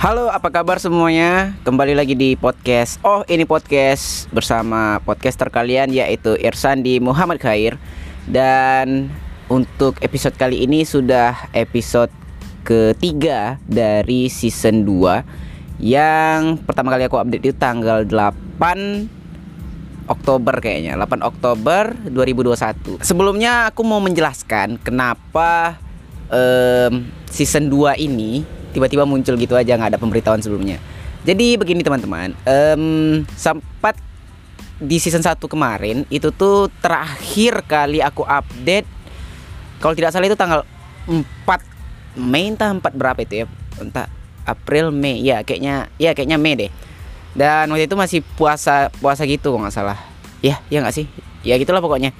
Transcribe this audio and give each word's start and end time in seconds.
Halo, 0.00 0.32
apa 0.32 0.48
kabar 0.48 0.80
semuanya? 0.80 1.52
Kembali 1.60 1.92
lagi 1.92 2.16
di 2.16 2.32
podcast. 2.32 2.96
Oh, 3.04 3.20
ini 3.28 3.44
podcast 3.44 4.32
bersama 4.32 4.96
podcaster 5.04 5.52
kalian 5.52 5.92
yaitu 5.92 6.40
Irsandi 6.40 6.96
Muhammad 7.04 7.36
Khair. 7.36 7.76
Dan 8.24 9.12
untuk 9.52 10.00
episode 10.00 10.40
kali 10.40 10.64
ini 10.64 10.88
sudah 10.88 11.52
episode 11.52 12.08
ketiga 12.64 13.60
dari 13.68 14.32
season 14.32 14.88
2 14.88 15.84
yang 15.84 16.56
pertama 16.64 16.96
kali 16.96 17.04
aku 17.04 17.20
update 17.20 17.52
itu 17.52 17.56
tanggal 17.60 18.00
8 18.08 18.48
Oktober 20.08 20.64
kayaknya 20.64 20.96
8 20.96 21.20
Oktober 21.20 21.92
2021 22.08 23.04
Sebelumnya 23.04 23.68
aku 23.68 23.84
mau 23.84 24.00
menjelaskan 24.00 24.80
kenapa 24.80 25.76
um, 26.32 27.04
season 27.28 27.68
2 27.68 28.00
ini 28.00 28.59
tiba-tiba 28.70 29.04
muncul 29.06 29.34
gitu 29.36 29.54
aja 29.58 29.76
nggak 29.76 29.96
ada 29.96 30.00
pemberitahuan 30.00 30.40
sebelumnya. 30.42 30.78
Jadi 31.26 31.60
begini 31.60 31.84
teman-teman 31.84 32.32
um, 32.48 33.22
sempat 33.36 33.98
di 34.80 34.96
season 34.96 35.20
1 35.20 35.36
kemarin 35.36 36.08
itu 36.08 36.32
tuh 36.32 36.72
terakhir 36.80 37.60
kali 37.68 38.00
aku 38.00 38.24
update 38.24 38.88
kalau 39.76 39.92
tidak 39.92 40.12
salah 40.16 40.28
itu 40.28 40.36
tanggal 40.36 40.64
4 41.04 41.20
Mei 42.16 42.48
entah 42.52 42.72
4 42.72 42.80
berapa 42.96 43.20
itu 43.20 43.44
ya 43.44 43.46
entah 43.80 44.08
April 44.48 44.92
Mei 44.92 45.20
ya 45.20 45.44
kayaknya 45.44 45.92
ya 46.00 46.16
kayaknya 46.16 46.40
Mei 46.40 46.56
deh. 46.56 46.70
Dan 47.30 47.70
waktu 47.70 47.86
itu 47.86 47.94
masih 47.94 48.20
puasa 48.34 48.90
puasa 48.98 49.22
gitu 49.24 49.54
kok 49.54 49.60
nggak 49.62 49.74
salah. 49.74 49.98
Ya 50.42 50.58
ya 50.72 50.82
nggak 50.82 50.96
sih? 50.96 51.06
Ya 51.46 51.56
gitulah 51.56 51.80
pokoknya. 51.80 52.10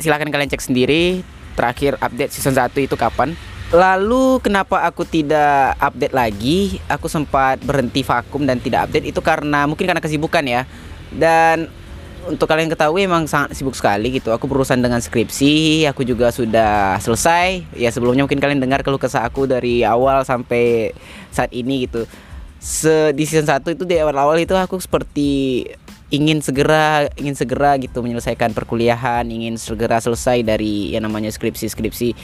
Silahkan 0.00 0.28
kalian 0.30 0.50
cek 0.50 0.62
sendiri 0.64 1.22
terakhir 1.54 1.94
update 2.02 2.34
season 2.34 2.54
1 2.54 2.74
itu 2.74 2.96
kapan 2.98 3.38
Lalu 3.74 4.38
kenapa 4.38 4.86
aku 4.86 5.02
tidak 5.02 5.74
update 5.82 6.14
lagi? 6.14 6.78
Aku 6.86 7.10
sempat 7.10 7.58
berhenti 7.58 8.06
vakum 8.06 8.46
dan 8.46 8.62
tidak 8.62 8.86
update 8.86 9.10
itu 9.10 9.18
karena 9.18 9.66
mungkin 9.66 9.90
karena 9.90 9.98
kesibukan 9.98 10.46
ya. 10.46 10.62
Dan 11.10 11.66
untuk 12.30 12.46
kalian 12.46 12.70
ketahui 12.70 13.02
emang 13.02 13.26
sangat 13.26 13.58
sibuk 13.58 13.74
sekali 13.74 14.14
gitu. 14.14 14.30
Aku 14.30 14.46
berurusan 14.46 14.78
dengan 14.78 15.02
skripsi, 15.02 15.84
aku 15.90 16.06
juga 16.06 16.30
sudah 16.30 17.02
selesai. 17.02 17.66
Ya 17.74 17.90
sebelumnya 17.90 18.22
mungkin 18.22 18.38
kalian 18.38 18.62
dengar 18.62 18.86
keluh 18.86 19.02
kesah 19.02 19.26
aku 19.26 19.50
dari 19.50 19.82
awal 19.82 20.22
sampai 20.22 20.94
saat 21.34 21.50
ini 21.50 21.90
gitu. 21.90 22.06
Se 22.62 23.10
di 23.10 23.26
season 23.26 23.50
1 23.50 23.74
itu 23.74 23.82
di 23.82 23.98
awal-awal 23.98 24.38
itu 24.38 24.54
aku 24.54 24.78
seperti 24.78 25.66
ingin 26.14 26.38
segera 26.38 27.10
ingin 27.18 27.34
segera 27.34 27.74
gitu 27.82 28.00
menyelesaikan 28.00 28.54
perkuliahan, 28.54 29.26
ingin 29.26 29.58
segera 29.58 29.98
selesai 29.98 30.46
dari 30.46 30.94
yang 30.94 31.04
namanya 31.06 31.28
skripsi-skripsi. 31.34 32.14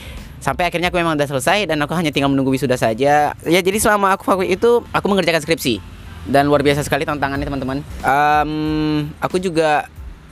Sampai 0.41 0.65
akhirnya 0.65 0.89
aku 0.89 0.97
memang 0.97 1.19
udah 1.19 1.29
selesai 1.29 1.69
dan 1.69 1.77
aku 1.83 1.93
hanya 1.93 2.09
tinggal 2.09 2.31
menunggu 2.33 2.55
wisuda 2.55 2.79
saja. 2.79 3.35
Ya 3.45 3.59
jadi 3.61 3.77
selama 3.77 4.15
aku 4.15 4.25
vakum 4.25 4.47
itu 4.47 4.81
aku 4.89 5.05
mengerjakan 5.11 5.43
skripsi 5.43 5.77
dan 6.31 6.49
luar 6.49 6.65
biasa 6.65 6.81
sekali 6.81 7.05
tantangannya 7.05 7.45
teman-teman. 7.45 7.77
Um, 8.01 8.51
aku 9.21 9.37
juga 9.37 9.85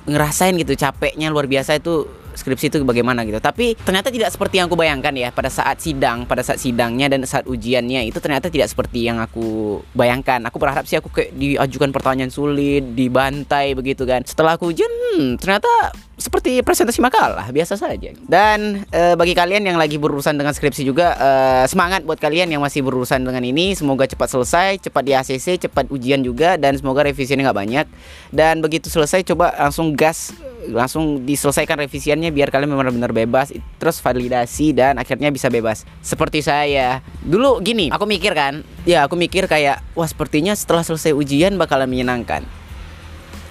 ngerasain 0.09 0.57
gitu 0.57 0.73
capeknya 0.73 1.29
luar 1.29 1.45
biasa 1.45 1.77
itu 1.77 2.09
skripsi 2.39 2.71
itu 2.71 2.77
bagaimana 2.87 3.27
gitu. 3.27 3.37
Tapi 3.43 3.75
ternyata 3.75 4.07
tidak 4.07 4.31
seperti 4.31 4.63
yang 4.63 4.71
aku 4.71 4.79
bayangkan 4.79 5.11
ya 5.11 5.29
pada 5.35 5.51
saat 5.51 5.83
sidang, 5.83 6.23
pada 6.23 6.39
saat 6.39 6.57
sidangnya 6.63 7.11
dan 7.11 7.27
saat 7.27 7.43
ujiannya 7.45 8.07
itu 8.07 8.17
ternyata 8.23 8.47
tidak 8.47 8.71
seperti 8.71 9.05
yang 9.05 9.19
aku 9.19 9.79
bayangkan. 9.91 10.39
Aku 10.47 10.57
berharap 10.57 10.87
sih 10.87 10.95
aku 10.95 11.11
kayak 11.11 11.35
diajukan 11.35 11.91
pertanyaan 11.91 12.31
sulit, 12.31 12.95
dibantai 12.95 13.75
begitu 13.75 14.07
kan. 14.07 14.23
Setelah 14.23 14.55
aku 14.55 14.71
ujian, 14.71 14.89
hmm, 14.89 15.37
ternyata 15.37 15.91
seperti 16.19 16.59
presentasi 16.61 16.99
makalah 16.99 17.47
biasa 17.49 17.79
saja. 17.79 18.11
Dan 18.27 18.83
e, 18.91 19.15
bagi 19.15 19.31
kalian 19.31 19.63
yang 19.63 19.79
lagi 19.79 19.95
berurusan 19.95 20.35
dengan 20.35 20.51
skripsi 20.51 20.83
juga 20.83 21.15
e, 21.15 21.29
semangat 21.71 22.03
buat 22.03 22.19
kalian 22.19 22.51
yang 22.51 22.61
masih 22.61 22.83
berurusan 22.83 23.23
dengan 23.23 23.41
ini. 23.41 23.73
Semoga 23.73 24.05
cepat 24.05 24.27
selesai, 24.29 24.83
cepat 24.83 25.03
di 25.07 25.13
ACC, 25.15 25.65
cepat 25.65 25.87
ujian 25.89 26.19
juga 26.21 26.59
dan 26.59 26.75
semoga 26.75 27.07
revisinya 27.07 27.49
nggak 27.49 27.57
banyak. 27.57 27.85
Dan 28.29 28.59
begitu 28.59 28.91
selesai 28.91 29.23
coba 29.23 29.55
langsung 29.55 29.95
gas 29.95 30.35
langsung 30.67 31.23
diselesaikan 31.23 31.79
revisiannya 31.79 32.35
biar 32.35 32.51
kalian 32.51 32.75
benar-benar 32.75 33.15
bebas 33.15 33.55
terus 33.79 34.03
validasi 34.03 34.75
dan 34.75 34.99
akhirnya 34.99 35.31
bisa 35.31 35.47
bebas 35.47 35.87
seperti 36.03 36.43
saya 36.43 36.99
dulu 37.23 37.63
gini 37.63 37.87
aku 37.89 38.03
mikir 38.03 38.35
kan 38.35 38.61
ya 38.83 39.07
aku 39.07 39.15
mikir 39.15 39.47
kayak 39.47 39.79
wah 39.95 40.05
sepertinya 40.05 40.51
setelah 40.51 40.83
selesai 40.83 41.15
ujian 41.15 41.55
bakalan 41.55 41.87
menyenangkan 41.87 42.43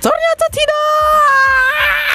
ternyata 0.05 0.47
tidak 0.53 2.08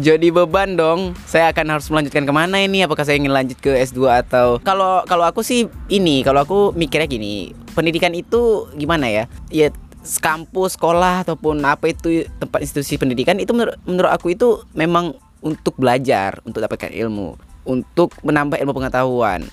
jadi 0.00 0.32
beban 0.32 0.74
dong. 0.74 1.12
Saya 1.28 1.52
akan 1.52 1.76
harus 1.76 1.86
melanjutkan 1.92 2.24
ke 2.24 2.32
mana 2.32 2.56
ini? 2.58 2.82
Apakah 2.82 3.04
saya 3.04 3.20
ingin 3.20 3.30
lanjut 3.30 3.60
ke 3.60 3.76
S2 3.76 4.08
atau 4.26 4.56
kalau 4.64 5.04
kalau 5.04 5.28
aku 5.28 5.44
sih 5.44 5.68
ini 5.92 6.24
kalau 6.24 6.42
aku 6.42 6.58
mikirnya 6.72 7.06
gini 7.06 7.52
pendidikan 7.76 8.16
itu 8.16 8.66
gimana 8.74 9.06
ya? 9.06 9.24
Ya 9.52 9.68
kampus 10.00 10.80
sekolah 10.80 11.28
ataupun 11.28 11.60
apa 11.62 11.92
itu 11.92 12.24
tempat 12.40 12.64
institusi 12.64 12.96
pendidikan 12.96 13.36
itu 13.36 13.52
menur 13.52 13.76
menurut 13.84 14.08
aku 14.08 14.32
itu 14.32 14.64
memang 14.72 15.12
untuk 15.44 15.76
belajar 15.76 16.40
untuk 16.48 16.64
dapatkan 16.64 16.88
ilmu 16.88 17.36
untuk 17.68 18.16
menambah 18.24 18.56
ilmu 18.56 18.72
pengetahuan. 18.72 19.44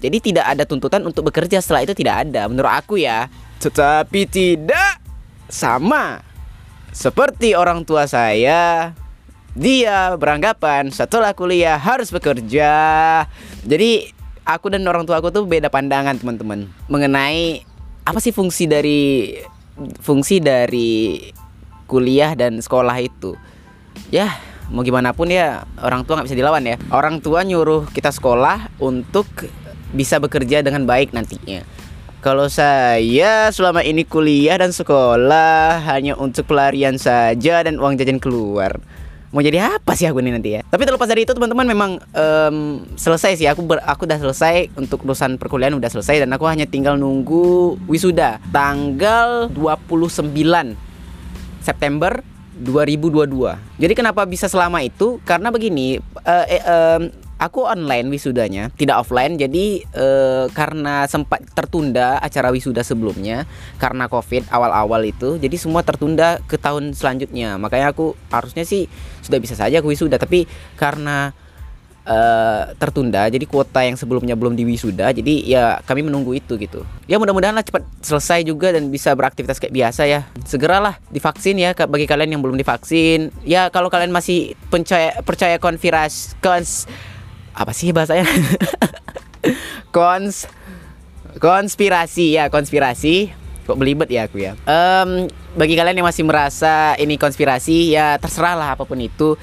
Jadi 0.00 0.32
tidak 0.32 0.44
ada 0.48 0.64
tuntutan 0.68 1.04
untuk 1.04 1.28
bekerja 1.28 1.60
setelah 1.60 1.84
itu 1.84 1.96
tidak 1.96 2.28
ada. 2.28 2.48
Menurut 2.48 2.68
aku 2.68 3.00
ya. 3.00 3.32
Tetapi 3.60 4.28
tidak 4.28 5.00
sama 5.48 6.20
seperti 6.92 7.56
orang 7.56 7.84
tua 7.84 8.04
saya 8.04 8.92
dia 9.56 10.12
beranggapan 10.20 10.92
setelah 10.92 11.32
kuliah 11.32 11.80
harus 11.80 12.12
bekerja. 12.12 12.72
Jadi 13.64 14.12
aku 14.44 14.68
dan 14.68 14.84
orang 14.84 15.08
tua 15.08 15.16
aku 15.18 15.32
tuh 15.32 15.48
beda 15.48 15.72
pandangan 15.72 16.20
teman-teman 16.20 16.68
mengenai 16.92 17.64
apa 18.04 18.20
sih 18.20 18.36
fungsi 18.36 18.68
dari 18.68 19.32
fungsi 20.04 20.44
dari 20.44 21.32
kuliah 21.88 22.36
dan 22.36 22.60
sekolah 22.60 23.00
itu. 23.00 23.32
Ya 24.12 24.36
mau 24.68 24.84
gimana 24.84 25.16
pun 25.16 25.32
ya 25.32 25.64
orang 25.80 26.04
tua 26.04 26.20
nggak 26.20 26.28
bisa 26.28 26.36
dilawan 26.36 26.68
ya. 26.68 26.76
Orang 26.92 27.24
tua 27.24 27.40
nyuruh 27.40 27.88
kita 27.96 28.12
sekolah 28.12 28.68
untuk 28.76 29.24
bisa 29.96 30.20
bekerja 30.20 30.60
dengan 30.60 30.84
baik 30.84 31.16
nantinya. 31.16 31.64
Kalau 32.20 32.52
saya 32.52 33.48
selama 33.54 33.80
ini 33.86 34.04
kuliah 34.04 34.60
dan 34.60 34.74
sekolah 34.74 35.80
hanya 35.88 36.12
untuk 36.18 36.44
pelarian 36.44 37.00
saja 37.00 37.64
dan 37.64 37.80
uang 37.80 37.96
jajan 37.96 38.20
keluar 38.20 38.76
mau 39.34 39.42
jadi 39.42 39.78
apa 39.78 39.92
sih 39.98 40.06
aku 40.06 40.22
ini 40.22 40.34
nanti 40.34 40.58
ya? 40.58 40.62
Tapi 40.66 40.82
terlepas 40.86 41.08
dari 41.08 41.26
itu 41.26 41.32
teman-teman 41.34 41.66
memang 41.66 41.90
um, 41.98 42.82
selesai 42.94 43.38
sih. 43.38 43.46
Aku 43.50 43.66
ber, 43.66 43.82
aku 43.82 44.06
udah 44.06 44.18
selesai 44.22 44.70
untuk 44.78 45.02
urusan 45.02 45.38
perkuliahan 45.40 45.74
udah 45.74 45.90
selesai. 45.90 46.22
Dan 46.22 46.30
aku 46.34 46.46
hanya 46.46 46.64
tinggal 46.64 46.94
nunggu 46.94 47.76
wisuda. 47.90 48.38
Tanggal 48.54 49.50
29 49.50 50.30
September 51.62 52.22
2022 52.56 53.76
jadi 53.76 53.92
kenapa 53.92 54.24
bisa 54.24 54.48
selama 54.48 54.80
itu? 54.80 55.20
Karena 55.28 55.52
begini 55.52 56.00
uh, 56.24 56.46
um, 56.64 57.02
aku 57.36 57.68
online 57.68 58.08
wisudanya, 58.08 58.72
tidak 58.74 59.04
offline. 59.04 59.36
Jadi 59.36 59.84
eh, 59.84 60.44
karena 60.52 61.04
sempat 61.08 61.44
tertunda 61.52 62.20
acara 62.20 62.48
wisuda 62.52 62.80
sebelumnya 62.80 63.44
karena 63.76 64.08
Covid 64.08 64.48
awal-awal 64.48 65.04
itu, 65.04 65.36
jadi 65.36 65.56
semua 65.56 65.84
tertunda 65.84 66.40
ke 66.48 66.56
tahun 66.56 66.96
selanjutnya. 66.96 67.60
Makanya 67.60 67.92
aku 67.92 68.16
harusnya 68.32 68.64
sih 68.64 68.88
sudah 69.20 69.38
bisa 69.40 69.54
saja 69.54 69.80
aku 69.80 69.92
wisuda, 69.92 70.16
tapi 70.16 70.48
karena 70.76 71.32
Uh, 72.06 72.70
tertunda 72.78 73.26
jadi 73.26 73.42
kuota 73.50 73.82
yang 73.82 73.98
sebelumnya 73.98 74.38
belum 74.38 74.54
diwisuda 74.54 75.10
jadi 75.10 75.34
ya 75.42 75.64
kami 75.82 76.06
menunggu 76.06 76.38
itu 76.38 76.54
gitu 76.54 76.86
ya 77.10 77.18
mudah-mudahan 77.18 77.58
cepat 77.58 77.82
selesai 77.98 78.46
juga 78.46 78.70
dan 78.70 78.94
bisa 78.94 79.10
beraktivitas 79.10 79.58
kayak 79.58 79.74
biasa 79.74 80.06
ya 80.06 80.22
segeralah 80.46 81.02
divaksin 81.10 81.58
ya 81.58 81.74
bagi 81.74 82.06
kalian 82.06 82.38
yang 82.38 82.46
belum 82.46 82.62
divaksin 82.62 83.34
ya 83.42 83.74
kalau 83.74 83.90
kalian 83.90 84.14
masih 84.14 84.54
percaya 84.70 85.18
percaya 85.26 85.58
apa 87.56 87.72
sih 87.72 87.90
bahasanya? 87.96 88.28
Kons 89.96 90.44
konspirasi. 91.40 92.36
Ya 92.36 92.52
konspirasi. 92.52 93.32
Kok 93.64 93.80
belibet 93.80 94.12
ya 94.12 94.30
aku 94.30 94.38
ya? 94.38 94.54
Um, 94.68 95.26
bagi 95.58 95.74
kalian 95.74 95.98
yang 95.98 96.06
masih 96.06 96.22
merasa 96.22 96.94
ini 97.00 97.18
konspirasi 97.18 97.90
ya 97.90 98.14
terserah 98.20 98.54
lah 98.54 98.68
apa 98.78 98.86
pun 98.86 99.00
itu. 99.00 99.34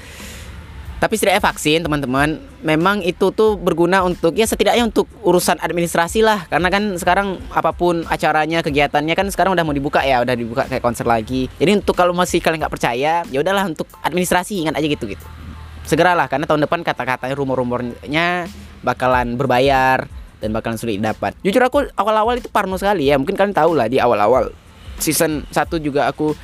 Tapi 0.96 1.20
setidaknya 1.20 1.44
vaksin 1.44 1.84
teman-teman 1.84 2.40
memang 2.64 3.04
itu 3.04 3.28
tuh 3.28 3.60
berguna 3.60 4.00
untuk 4.00 4.32
ya 4.32 4.48
setidaknya 4.48 4.88
untuk 4.88 5.04
urusan 5.20 5.60
administrasi 5.60 6.24
lah. 6.24 6.48
Karena 6.48 6.72
kan 6.72 6.96
sekarang 6.96 7.36
apa 7.52 7.76
pun 7.76 8.08
acaranya 8.08 8.64
kegiatannya 8.64 9.12
kan 9.12 9.28
sekarang 9.28 9.52
udah 9.52 9.66
mau 9.68 9.76
dibuka 9.76 10.00
ya 10.00 10.24
udah 10.24 10.32
dibuka 10.32 10.64
kayak 10.64 10.80
konser 10.80 11.04
lagi. 11.04 11.52
Jadi 11.60 11.84
untuk 11.84 11.92
kalau 11.92 12.16
masih 12.16 12.40
kalian 12.40 12.64
nggak 12.64 12.72
percaya 12.72 13.20
ya 13.28 13.38
udahlah 13.44 13.68
untuk 13.68 13.84
administrasi 14.00 14.64
ingat 14.64 14.80
aja 14.80 14.88
gitu 14.88 15.04
gitu 15.04 15.43
segeralah 15.84 16.26
karena 16.26 16.48
tahun 16.48 16.64
depan 16.64 16.80
kata-katanya 16.82 17.36
rumor-rumornya 17.36 18.48
bakalan 18.80 19.36
berbayar 19.36 20.08
dan 20.40 20.50
bakalan 20.52 20.76
sulit 20.76 21.00
dapat. 21.00 21.32
Jujur 21.40 21.62
aku 21.64 21.88
awal-awal 21.96 22.40
itu 22.40 22.48
parno 22.52 22.76
sekali 22.76 23.08
ya. 23.08 23.16
Mungkin 23.16 23.36
kalian 23.36 23.56
tahu 23.56 23.76
lah 23.76 23.88
di 23.88 24.00
awal-awal 24.00 24.52
season 25.00 25.44
1 25.48 25.56
juga 25.80 26.08
aku 26.08 26.36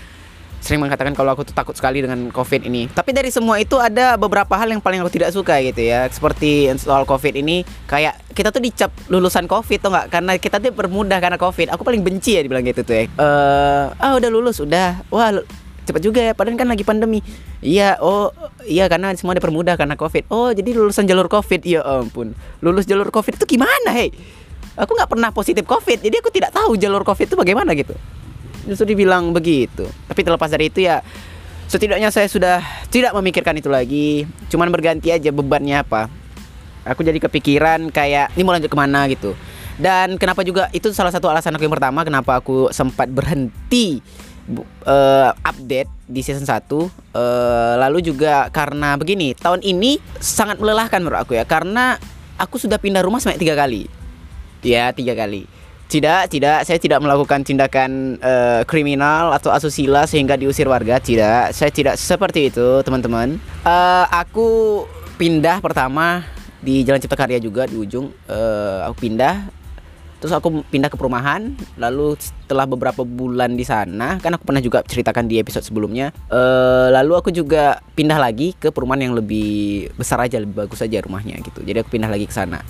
sering 0.60 0.84
mengatakan 0.84 1.16
kalau 1.16 1.32
aku 1.32 1.48
tuh 1.48 1.56
takut 1.56 1.72
sekali 1.72 2.04
dengan 2.04 2.28
COVID 2.28 2.69
ini. 2.69 2.84
Tapi 2.92 3.16
dari 3.16 3.32
semua 3.32 3.56
itu 3.56 3.81
ada 3.81 4.20
beberapa 4.20 4.52
hal 4.60 4.69
yang 4.69 4.81
paling 4.84 5.00
aku 5.00 5.08
tidak 5.08 5.32
suka 5.32 5.56
gitu 5.64 5.81
ya. 5.81 6.04
Seperti 6.12 6.69
soal 6.76 7.08
COVID 7.08 7.40
ini, 7.40 7.64
kayak 7.88 8.36
kita 8.36 8.52
tuh 8.52 8.60
dicap 8.60 8.93
lulusan 9.08 9.48
COVID 9.48 9.78
tuh 9.81 9.88
nggak? 9.88 10.06
Karena 10.12 10.32
kita 10.36 10.60
tuh 10.60 10.69
bermudah 10.76 11.16
karena 11.16 11.40
COVID. 11.40 11.72
Aku 11.72 11.81
paling 11.81 12.04
benci 12.04 12.36
ya 12.36 12.44
dibilang 12.44 12.64
gitu 12.64 12.84
tuh 12.84 12.93
ya. 12.93 13.04
Eh, 13.08 13.84
ah 13.96 14.12
udah 14.20 14.28
lulus, 14.28 14.60
udah. 14.60 15.00
Wah, 15.08 15.40
cepat 15.90 16.02
juga 16.06 16.20
ya 16.22 16.32
padahal 16.36 16.54
kan 16.54 16.70
lagi 16.70 16.86
pandemi 16.86 17.19
iya 17.58 17.98
oh 17.98 18.31
iya 18.66 18.88
karena 18.88 19.12
semua 19.16 19.36
dipermudah 19.36 19.76
karena 19.76 19.94
covid. 19.94 20.26
Oh 20.32 20.50
jadi 20.50 20.76
lulusan 20.76 21.04
jalur 21.06 21.28
covid. 21.30 21.62
Ya 21.64 21.84
ampun. 21.84 22.32
Lulus 22.64 22.84
jalur 22.84 23.08
covid 23.12 23.36
itu 23.36 23.46
gimana 23.56 23.90
hei? 23.92 24.10
Aku 24.78 24.96
nggak 24.96 25.10
pernah 25.10 25.30
positif 25.34 25.66
covid 25.66 26.00
jadi 26.00 26.22
aku 26.22 26.30
tidak 26.32 26.54
tahu 26.54 26.78
jalur 26.80 27.04
covid 27.04 27.26
itu 27.26 27.36
bagaimana 27.36 27.76
gitu. 27.76 27.92
Justru 28.68 28.92
dibilang 28.92 29.32
begitu. 29.32 29.88
Tapi 30.08 30.20
terlepas 30.20 30.50
dari 30.52 30.68
itu 30.68 30.84
ya 30.84 31.00
setidaknya 31.70 32.10
saya 32.10 32.26
sudah 32.26 32.60
tidak 32.90 33.14
memikirkan 33.14 33.54
itu 33.56 33.70
lagi. 33.70 34.24
Cuman 34.50 34.68
berganti 34.68 35.14
aja 35.14 35.30
bebannya 35.30 35.80
apa. 35.80 36.10
Aku 36.88 37.04
jadi 37.04 37.20
kepikiran 37.20 37.92
kayak 37.92 38.32
ini 38.34 38.42
mau 38.42 38.56
lanjut 38.56 38.72
ke 38.72 38.78
mana? 38.78 39.04
gitu. 39.06 39.36
Dan 39.80 40.20
kenapa 40.20 40.44
juga 40.44 40.68
itu 40.76 40.92
salah 40.92 41.08
satu 41.08 41.32
alasan 41.32 41.56
aku 41.56 41.64
yang 41.64 41.72
pertama 41.72 42.04
kenapa 42.04 42.36
aku 42.36 42.68
sempat 42.68 43.08
berhenti 43.08 44.04
uh, 44.58 45.31
update 45.47 45.91
di 46.11 46.20
season 46.26 46.43
1 46.43 46.67
uh, 46.67 46.88
lalu 47.79 48.02
juga 48.02 48.50
karena 48.50 48.99
begini 48.99 49.35
tahun 49.38 49.62
ini 49.62 50.02
sangat 50.19 50.58
melelahkan 50.58 50.99
menurut 50.99 51.23
aku 51.23 51.38
ya 51.38 51.47
karena 51.47 51.97
aku 52.41 52.56
sudah 52.56 52.81
pindah 52.81 53.05
rumah 53.05 53.20
sampai 53.20 53.37
tiga 53.37 53.52
kali. 53.52 53.85
Ya 54.64 54.88
tiga 54.97 55.12
kali. 55.12 55.44
Tidak 55.91 56.31
tidak 56.31 56.64
saya 56.64 56.79
tidak 56.81 57.02
melakukan 57.02 57.43
tindakan 57.44 58.17
uh, 58.23 58.62
kriminal 58.64 59.35
atau 59.37 59.52
asusila 59.52 60.08
sehingga 60.08 60.41
diusir 60.41 60.64
warga 60.64 60.96
tidak. 61.03 61.53
Saya 61.53 61.69
tidak 61.69 62.00
seperti 62.00 62.49
itu 62.49 62.81
teman-teman. 62.81 63.37
Uh, 63.67 64.06
aku 64.08 64.49
pindah 65.20 65.61
pertama 65.61 66.25
di 66.61 66.87
Jalan 66.87 67.00
Cipta 67.03 67.17
Karya 67.19 67.41
juga 67.43 67.69
di 67.69 67.76
ujung 67.76 68.12
uh, 68.29 68.88
aku 68.88 69.08
pindah 69.08 69.59
Terus 70.20 70.37
aku 70.37 70.61
pindah 70.69 70.93
ke 70.93 71.00
perumahan, 71.00 71.56
lalu 71.81 72.12
setelah 72.20 72.69
beberapa 72.69 73.08
bulan 73.08 73.56
di 73.56 73.64
sana, 73.64 74.20
kan 74.20 74.37
aku 74.37 74.44
pernah 74.44 74.61
juga 74.61 74.84
ceritakan 74.84 75.25
di 75.25 75.40
episode 75.40 75.64
sebelumnya. 75.64 76.12
Uh, 76.28 76.93
lalu 76.93 77.17
aku 77.17 77.32
juga 77.32 77.81
pindah 77.96 78.20
lagi 78.20 78.52
ke 78.52 78.69
perumahan 78.69 79.08
yang 79.08 79.14
lebih 79.17 79.88
besar 79.96 80.20
aja, 80.20 80.37
lebih 80.37 80.69
bagus 80.69 80.84
aja 80.84 81.00
rumahnya 81.00 81.40
gitu. 81.40 81.64
Jadi 81.64 81.81
aku 81.81 81.96
pindah 81.96 82.12
lagi 82.12 82.28
ke 82.28 82.37
sana. 82.37 82.61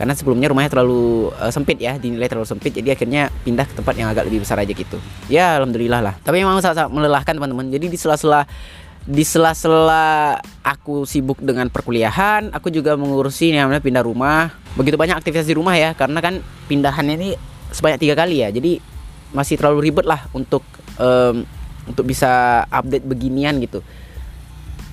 Karena 0.00 0.16
sebelumnya 0.16 0.48
rumahnya 0.48 0.72
terlalu 0.72 1.28
uh, 1.36 1.52
sempit 1.52 1.76
ya, 1.76 2.00
dinilai 2.00 2.30
terlalu 2.30 2.48
sempit, 2.48 2.72
jadi 2.72 2.96
akhirnya 2.96 3.28
pindah 3.44 3.68
ke 3.68 3.74
tempat 3.76 3.94
yang 3.98 4.08
agak 4.08 4.24
lebih 4.24 4.48
besar 4.48 4.56
aja 4.56 4.72
gitu. 4.72 4.96
Ya 5.28 5.60
alhamdulillah 5.60 6.00
lah. 6.00 6.14
Tapi 6.24 6.40
memang 6.40 6.56
sangat, 6.64 6.88
-sangat 6.88 6.90
melelahkan 6.94 7.36
teman-teman. 7.36 7.68
Jadi 7.68 7.92
di 7.92 7.98
sela-sela 8.00 8.48
di 9.08 9.24
sela-sela 9.24 10.36
aku 10.60 11.08
sibuk 11.08 11.40
dengan 11.40 11.72
perkuliahan, 11.72 12.52
aku 12.52 12.68
juga 12.68 12.92
mengurusi 12.92 13.48
yang 13.48 13.72
namanya 13.72 13.80
pindah 13.80 14.04
rumah. 14.04 14.52
Begitu 14.76 15.00
banyak 15.00 15.16
aktivitas 15.16 15.48
di 15.48 15.56
rumah 15.56 15.72
ya, 15.80 15.96
karena 15.96 16.20
kan 16.20 16.44
pindahannya 16.68 17.16
ini 17.16 17.30
sebanyak 17.72 18.04
tiga 18.04 18.14
kali 18.20 18.44
ya. 18.44 18.52
Jadi 18.52 18.76
masih 19.32 19.56
terlalu 19.56 19.88
ribet 19.88 20.04
lah 20.04 20.28
untuk 20.36 20.60
um, 21.00 21.40
untuk 21.88 22.04
bisa 22.04 22.62
update 22.68 23.08
beginian 23.08 23.56
gitu. 23.64 23.80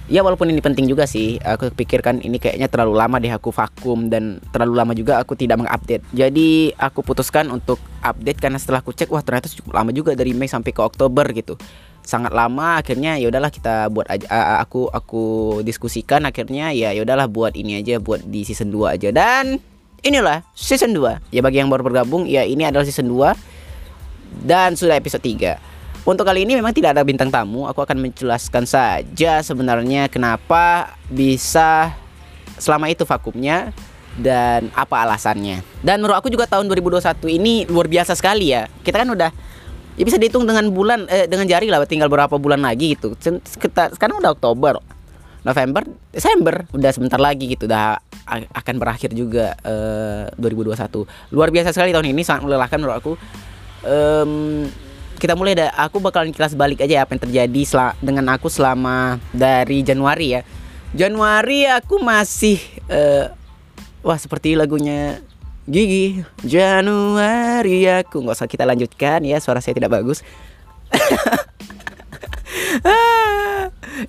Ya 0.08 0.24
walaupun 0.24 0.48
ini 0.48 0.64
penting 0.64 0.88
juga 0.88 1.04
sih, 1.10 1.36
aku 1.44 1.76
pikirkan 1.76 2.24
ini 2.24 2.40
kayaknya 2.40 2.72
terlalu 2.72 2.96
lama 2.96 3.20
deh 3.20 3.36
aku 3.36 3.52
vakum 3.52 4.08
dan 4.08 4.40
terlalu 4.56 4.74
lama 4.80 4.94
juga 4.96 5.20
aku 5.20 5.36
tidak 5.36 5.60
mengupdate. 5.60 6.08
Jadi 6.16 6.72
aku 6.72 7.04
putuskan 7.04 7.52
untuk 7.52 7.84
update 8.00 8.40
karena 8.40 8.64
setelah 8.64 8.80
aku 8.80 8.96
cek 8.96 9.12
wah 9.12 9.26
ternyata 9.26 9.52
cukup 9.52 9.76
lama 9.76 9.92
juga 9.92 10.16
dari 10.16 10.32
Mei 10.32 10.48
sampai 10.48 10.72
ke 10.72 10.80
Oktober 10.80 11.28
gitu 11.36 11.60
sangat 12.06 12.32
lama 12.32 12.78
akhirnya 12.78 13.18
ya 13.18 13.34
udahlah 13.34 13.50
kita 13.50 13.90
buat 13.90 14.06
aja 14.06 14.30
uh, 14.30 14.62
aku 14.62 14.88
aku 14.94 15.24
diskusikan 15.66 16.24
akhirnya 16.24 16.70
ya 16.70 16.94
ya 16.94 17.02
udahlah 17.02 17.26
buat 17.26 17.58
ini 17.58 17.82
aja 17.82 17.98
buat 17.98 18.22
di 18.22 18.46
season 18.46 18.70
2 18.70 18.96
aja 18.96 19.10
dan 19.10 19.58
inilah 20.06 20.46
season 20.54 20.94
2 20.94 21.34
ya 21.34 21.42
bagi 21.42 21.60
yang 21.60 21.68
baru 21.68 21.82
bergabung 21.82 22.30
ya 22.30 22.46
ini 22.46 22.64
adalah 22.70 22.86
season 22.86 23.10
2 23.10 24.46
dan 24.46 24.78
sudah 24.78 24.96
episode 25.02 25.26
3 25.26 26.06
untuk 26.06 26.30
kali 26.30 26.46
ini 26.46 26.54
memang 26.54 26.78
tidak 26.78 26.94
ada 26.94 27.02
bintang 27.02 27.34
tamu 27.34 27.66
aku 27.66 27.82
akan 27.82 27.98
menjelaskan 27.98 28.70
saja 28.70 29.42
sebenarnya 29.42 30.06
kenapa 30.06 30.94
bisa 31.10 31.90
selama 32.62 32.88
itu 32.88 33.04
vakumnya 33.04 33.74
dan 34.16 34.72
apa 34.72 35.04
alasannya. 35.04 35.60
Dan 35.84 36.00
menurut 36.00 36.16
aku 36.20 36.32
juga 36.32 36.48
tahun 36.48 36.72
2021 36.72 37.28
ini 37.36 37.68
luar 37.68 37.92
biasa 37.92 38.16
sekali 38.16 38.56
ya. 38.56 38.68
Kita 38.82 39.04
kan 39.04 39.10
udah 39.12 39.32
ya 39.96 40.04
bisa 40.04 40.20
dihitung 40.20 40.44
dengan 40.44 40.68
bulan 40.72 41.08
eh, 41.08 41.28
dengan 41.28 41.48
jari 41.48 41.72
lah 41.72 41.84
tinggal 41.88 42.12
berapa 42.12 42.36
bulan 42.36 42.64
lagi 42.64 42.96
gitu. 42.96 43.16
Kita 43.60 43.96
sekarang 43.96 44.20
udah 44.20 44.36
Oktober. 44.36 44.80
November 45.46 45.86
Desember 46.10 46.66
udah 46.74 46.90
sebentar 46.90 47.22
lagi 47.22 47.46
gitu. 47.46 47.70
Udah 47.70 48.02
akan 48.30 48.76
berakhir 48.82 49.14
juga 49.14 49.54
eh, 49.62 50.26
2021 50.42 51.06
luar 51.30 51.54
biasa 51.54 51.70
sekali 51.70 51.94
tahun 51.94 52.10
ini 52.12 52.22
sangat 52.26 52.50
melelahkan 52.50 52.78
menurut 52.82 52.98
aku. 52.98 53.14
Um, 53.86 54.66
kita 55.16 55.38
mulai 55.38 55.56
dah 55.56 55.70
aku 55.78 56.02
bakalan 56.04 56.34
kelas 56.36 56.58
balik 56.58 56.84
aja 56.84 57.00
ya 57.00 57.02
apa 57.06 57.16
yang 57.16 57.24
terjadi 57.24 57.62
dengan 58.02 58.26
aku 58.34 58.50
selama 58.50 59.22
dari 59.32 59.86
Januari 59.86 60.38
ya. 60.38 60.42
Januari 60.96 61.70
aku 61.70 62.02
masih 62.02 62.60
uh, 62.90 63.30
wah 64.02 64.18
seperti 64.18 64.58
lagunya 64.58 65.22
Gigi 65.66 66.22
Januari 66.46 67.90
aku. 67.90 68.22
Nggak 68.22 68.38
usah 68.38 68.50
kita 68.50 68.70
lanjutkan 68.70 69.26
ya 69.26 69.42
suara 69.42 69.58
saya 69.62 69.74
tidak 69.74 69.98
bagus. 69.98 70.22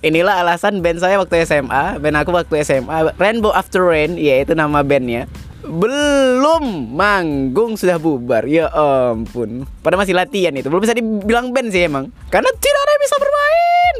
Inilah 0.05 0.45
alasan 0.45 0.85
band 0.85 0.99
saya 1.01 1.17
waktu 1.17 1.41
SMA 1.47 1.97
Band 1.97 2.15
aku 2.21 2.29
waktu 2.35 2.61
SMA 2.61 3.15
Rainbow 3.17 3.49
After 3.55 3.81
Rain 3.81 4.13
Ya 4.19 4.45
itu 4.45 4.53
nama 4.53 4.85
bandnya. 4.85 5.25
Belum 5.65 6.93
manggung 6.93 7.73
sudah 7.73 7.97
bubar. 7.97 8.45
Ya 8.45 8.69
ampun. 8.69 9.65
Pada 9.81 9.97
masih 9.97 10.13
latihan 10.13 10.53
itu. 10.53 10.69
Belum 10.69 10.85
bisa 10.85 10.93
dibilang 10.93 11.49
band 11.49 11.73
sih 11.73 11.89
emang. 11.89 12.13
Karena 12.29 12.53
tidak 12.61 12.79
ada 12.85 12.91
yang 12.93 13.03
bisa 13.03 13.15
bermain. 13.17 13.95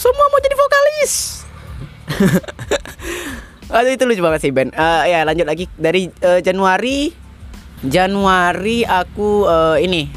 Semua 0.00 0.26
mau 0.32 0.40
jadi 0.40 0.56
vokalis 0.56 1.44
Aduh 3.70 3.94
itu 3.94 4.02
lucu 4.02 4.18
banget 4.18 4.40
sih 4.42 4.50
Ben. 4.50 4.74
Uh, 4.74 5.06
ya 5.06 5.22
lanjut 5.22 5.46
lagi 5.46 5.70
dari 5.78 6.10
uh, 6.26 6.42
Januari 6.42 7.14
Januari 7.86 8.82
aku 8.82 9.46
uh, 9.46 9.78
ini 9.78 10.10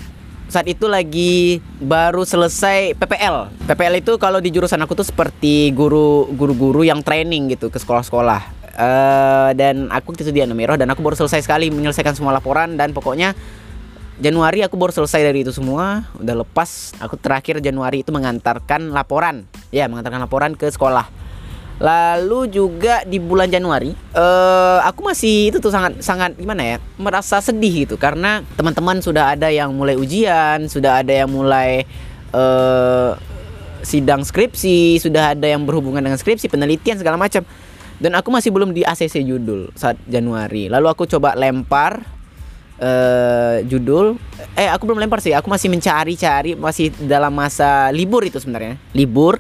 saat 0.50 0.66
itu 0.66 0.90
lagi 0.90 1.62
baru 1.78 2.26
selesai 2.26 2.98
PPL. 2.98 3.54
PPL 3.70 4.02
itu 4.02 4.18
kalau 4.18 4.42
di 4.42 4.50
jurusan 4.50 4.82
aku 4.82 4.98
tuh 4.98 5.06
seperti 5.06 5.70
guru 5.70 6.34
guru-guru 6.34 6.82
yang 6.82 7.06
training 7.06 7.54
gitu 7.54 7.70
ke 7.70 7.78
sekolah-sekolah. 7.78 8.66
Uh, 8.74 9.54
dan 9.54 9.86
aku 9.94 10.18
itu 10.18 10.34
di 10.34 10.42
Anomero 10.42 10.74
dan 10.74 10.90
aku 10.90 11.06
baru 11.06 11.14
selesai 11.14 11.46
sekali 11.46 11.70
menyelesaikan 11.70 12.18
semua 12.18 12.34
laporan 12.34 12.74
dan 12.74 12.90
pokoknya 12.90 13.38
Januari 14.18 14.66
aku 14.66 14.78
baru 14.82 14.94
selesai 14.94 15.30
dari 15.30 15.46
itu 15.46 15.54
semua, 15.54 16.10
udah 16.18 16.42
lepas. 16.42 16.94
Aku 17.02 17.18
terakhir 17.18 17.62
Januari 17.62 18.02
itu 18.02 18.10
mengantarkan 18.10 18.94
laporan, 18.94 19.46
ya 19.70 19.86
mengantarkan 19.90 20.22
laporan 20.26 20.52
ke 20.58 20.70
sekolah 20.70 21.23
Lalu 21.82 22.54
juga 22.54 23.02
di 23.04 23.18
bulan 23.18 23.50
Januari, 23.50 23.92
uh, 24.14 24.80
aku 24.86 25.02
masih 25.10 25.50
itu 25.50 25.58
tuh 25.58 25.74
sangat 25.74 26.00
sangat 26.06 26.38
gimana 26.38 26.62
ya, 26.62 26.78
merasa 27.02 27.42
sedih 27.42 27.90
gitu 27.90 27.96
karena 27.98 28.46
teman-teman 28.54 29.02
sudah 29.02 29.34
ada 29.34 29.50
yang 29.50 29.74
mulai 29.74 29.98
ujian, 29.98 30.70
sudah 30.70 31.02
ada 31.02 31.12
yang 31.26 31.34
mulai 31.34 31.84
uh, 32.30 33.18
sidang 33.82 34.22
skripsi, 34.22 35.02
sudah 35.02 35.34
ada 35.34 35.50
yang 35.50 35.66
berhubungan 35.66 36.00
dengan 36.00 36.16
skripsi, 36.16 36.48
penelitian 36.48 37.02
segala 37.02 37.18
macam. 37.18 37.44
Dan 37.98 38.18
aku 38.18 38.30
masih 38.34 38.50
belum 38.52 38.74
di 38.74 38.84
ACC 38.84 39.24
judul 39.24 39.72
saat 39.78 39.96
Januari. 40.10 40.68
Lalu 40.68 40.88
aku 40.92 41.08
coba 41.08 41.38
lempar 41.38 42.04
uh, 42.84 43.58
judul 43.64 44.18
eh 44.58 44.70
aku 44.70 44.84
belum 44.90 45.00
lempar 45.04 45.22
sih 45.22 45.32
aku 45.36 45.48
masih 45.48 45.70
mencari-cari 45.70 46.58
masih 46.58 46.92
dalam 47.06 47.32
masa 47.32 47.90
libur 47.94 48.26
itu 48.26 48.40
sebenarnya 48.42 48.80
libur 48.96 49.38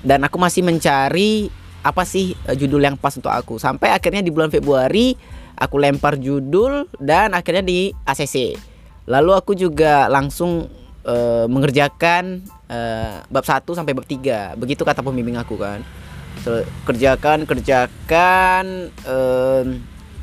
dan 0.00 0.24
aku 0.24 0.36
masih 0.40 0.64
mencari 0.64 1.52
apa 1.80 2.04
sih 2.04 2.36
uh, 2.48 2.56
judul 2.56 2.84
yang 2.84 2.96
pas 2.96 3.16
untuk 3.16 3.32
aku. 3.32 3.56
Sampai 3.56 3.92
akhirnya 3.92 4.20
di 4.20 4.32
bulan 4.32 4.52
Februari 4.52 5.16
aku 5.60 5.76
lempar 5.76 6.16
judul 6.16 6.88
dan 6.96 7.36
akhirnya 7.36 7.64
di 7.64 7.92
ACC 8.08 8.56
lalu 9.10 9.34
aku 9.34 9.52
juga 9.58 10.06
langsung 10.06 10.70
uh, 11.04 11.46
mengerjakan 11.50 12.44
uh, 12.70 13.24
bab 13.26 13.44
1 13.44 13.66
sampai 13.66 13.92
bab 13.92 14.06
3 14.06 14.54
begitu 14.60 14.86
kata 14.86 15.02
pembimbing 15.02 15.36
aku 15.36 15.58
kan. 15.58 15.82
So, 16.40 16.62
kerjakan 16.86 17.44
kerjakan 17.44 18.88
uh, 19.04 19.64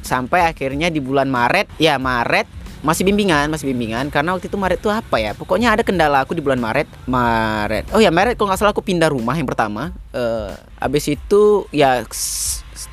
sampai 0.02 0.48
akhirnya 0.48 0.88
di 0.88 1.04
bulan 1.04 1.28
Maret 1.28 1.68
ya 1.78 2.00
Maret 2.00 2.48
masih 2.88 3.04
bimbingan 3.04 3.52
masih 3.52 3.68
bimbingan. 3.76 4.08
Karena 4.08 4.32
waktu 4.32 4.48
itu 4.48 4.56
Maret 4.56 4.80
itu 4.80 4.88
apa 4.88 5.20
ya? 5.20 5.36
Pokoknya 5.36 5.76
ada 5.76 5.84
kendala 5.84 6.24
aku 6.24 6.32
di 6.32 6.40
bulan 6.40 6.64
Maret. 6.64 6.88
Maret. 7.04 7.92
Oh 7.92 8.00
ya 8.00 8.08
Maret 8.08 8.40
kalau 8.40 8.48
nggak 8.48 8.60
salah 8.64 8.72
aku 8.72 8.80
pindah 8.80 9.12
rumah 9.12 9.36
yang 9.36 9.44
pertama. 9.44 9.92
Uh, 10.16 10.56
abis 10.80 11.12
itu 11.12 11.68
ya 11.76 12.08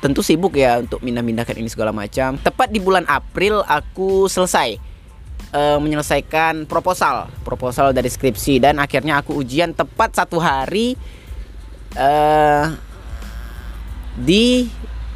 tentu 0.03 0.19
sibuk 0.19 0.59
ya 0.59 0.83
untuk 0.83 0.99
pindah-pindahkan 0.99 1.55
ini 1.55 1.71
segala 1.71 1.95
macam. 1.95 2.35
Tepat 2.35 2.67
di 2.75 2.83
bulan 2.83 3.07
April 3.07 3.63
aku 3.63 4.27
selesai 4.27 4.75
uh, 5.55 5.79
menyelesaikan 5.79 6.67
proposal. 6.67 7.31
Proposal 7.47 7.95
dari 7.95 8.11
skripsi 8.11 8.59
dan 8.59 8.83
akhirnya 8.83 9.23
aku 9.23 9.39
ujian 9.39 9.71
tepat 9.71 10.11
satu 10.11 10.43
hari 10.43 10.99
uh, 11.95 12.75
di 14.19 14.67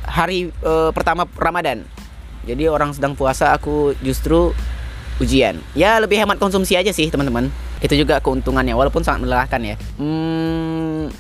hari 0.07 0.55
uh, 0.63 0.95
pertama 0.95 1.27
Ramadan 1.36 1.99
jadi 2.48 2.72
orang 2.72 2.96
sedang 2.96 3.13
puasa 3.15 3.51
aku 3.51 3.96
justru 4.00 4.55
ujian. 5.19 5.60
Ya 5.75 6.00
lebih 6.00 6.15
hemat 6.19 6.39
konsumsi 6.39 6.79
aja 6.79 6.89
sih 6.96 7.12
teman-teman. 7.12 7.51
Itu 7.84 7.96
juga 7.96 8.19
keuntungannya 8.24 8.75
walaupun 8.75 9.03
sangat 9.03 9.27
melelahkan 9.27 9.62
ya. 9.63 9.75
Hmm, 10.00 11.12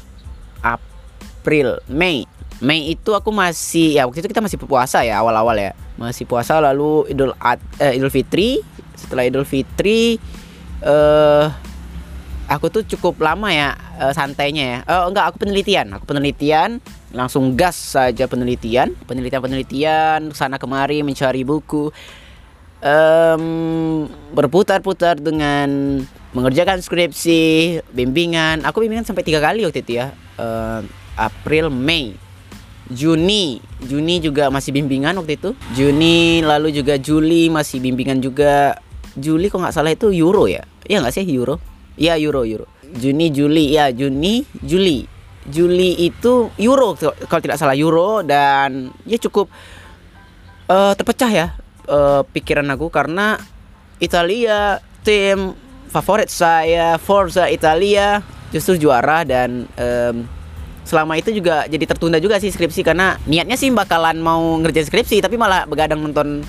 April 0.63 1.83
Mei. 1.91 2.23
Mei 2.59 2.91
itu 2.91 3.15
aku 3.15 3.31
masih 3.31 3.95
ya 3.95 4.03
waktu 4.03 4.19
itu 4.19 4.31
kita 4.31 4.43
masih 4.43 4.59
puasa 4.59 5.03
ya 5.03 5.19
awal-awal 5.23 5.55
ya. 5.55 5.71
Masih 5.95 6.27
puasa 6.27 6.59
lalu 6.59 7.07
Idul 7.11 7.35
Ad, 7.39 7.59
eh, 7.79 7.95
Idul 7.99 8.11
Fitri. 8.11 8.59
Setelah 8.95 9.27
Idul 9.27 9.47
Fitri 9.47 10.19
eh 10.79 11.47
aku 12.49 12.71
tuh 12.73 12.81
cukup 12.87 13.21
lama 13.21 13.53
ya 13.53 13.77
uh, 14.01 14.11
santainya 14.11 14.63
ya. 14.65 14.79
Oh 14.87 15.11
enggak 15.11 15.31
aku 15.31 15.45
penelitian. 15.45 15.91
Aku 15.95 16.03
penelitian 16.09 16.81
langsung 17.13 17.57
gas 17.57 17.75
saja 17.75 18.29
penelitian. 18.29 18.93
Penelitian 19.05 19.41
penelitian 19.41 20.19
sana 20.33 20.61
kemari 20.61 21.01
mencari 21.01 21.41
buku. 21.41 21.89
Um, 22.79 24.07
berputar-putar 24.31 25.19
dengan 25.19 25.99
mengerjakan 26.31 26.79
skripsi 26.79 27.41
bimbingan. 27.91 28.63
Aku 28.63 28.79
bimbingan 28.79 29.03
sampai 29.03 29.25
tiga 29.25 29.43
kali 29.43 29.65
waktu 29.65 29.83
itu 29.83 29.99
ya. 29.99 30.15
Uh, 30.39 30.85
April 31.19 31.67
Mei 31.67 32.15
Juni. 32.87 33.59
Juni 33.83 34.23
juga 34.23 34.47
masih 34.47 34.71
bimbingan 34.71 35.17
waktu 35.19 35.35
itu. 35.35 35.51
Juni 35.75 36.39
lalu 36.45 36.71
juga 36.71 36.95
Juli 36.95 37.51
masih 37.51 37.83
bimbingan 37.83 38.23
juga. 38.23 38.79
Juli 39.19 39.51
kok 39.51 39.59
nggak 39.59 39.75
salah 39.75 39.91
itu 39.91 40.13
Euro 40.15 40.47
ya? 40.47 40.63
Iya 40.87 41.03
nggak 41.03 41.13
sih 41.19 41.27
Euro? 41.27 41.59
Iya 41.99 42.15
Euro 42.15 42.47
Euro. 42.47 42.69
Juni 42.95 43.27
Juli. 43.33 43.75
Ya 43.75 43.91
Juni 43.91 44.47
Juli 44.63 45.18
Juli 45.47 45.95
itu 46.03 46.51
Euro 46.59 46.99
kalau 46.99 47.41
tidak 47.41 47.55
salah 47.55 47.77
Euro 47.77 48.25
dan 48.25 48.91
ya 49.07 49.15
cukup 49.15 49.47
uh, 50.67 50.93
terpecah 50.93 51.31
ya 51.31 51.47
uh, 51.87 52.21
pikiran 52.27 52.67
aku 52.75 52.91
karena 52.91 53.39
Italia 54.03 54.83
tim 55.01 55.55
favorit 55.87 56.27
saya 56.27 56.99
Forza 56.99 57.47
Italia 57.47 58.19
justru 58.51 58.75
juara 58.75 59.23
dan 59.23 59.65
um, 59.79 60.27
selama 60.83 61.15
itu 61.21 61.29
juga 61.29 61.69
jadi 61.69 61.85
tertunda 61.85 62.17
juga 62.17 62.41
sih 62.41 62.49
skripsi 62.49 62.81
karena 62.81 63.15
niatnya 63.29 63.55
sih 63.55 63.69
bakalan 63.69 64.17
mau 64.19 64.57
ngerjain 64.59 64.89
skripsi 64.89 65.21
tapi 65.21 65.37
malah 65.37 65.69
begadang 65.69 66.01
nonton 66.01 66.41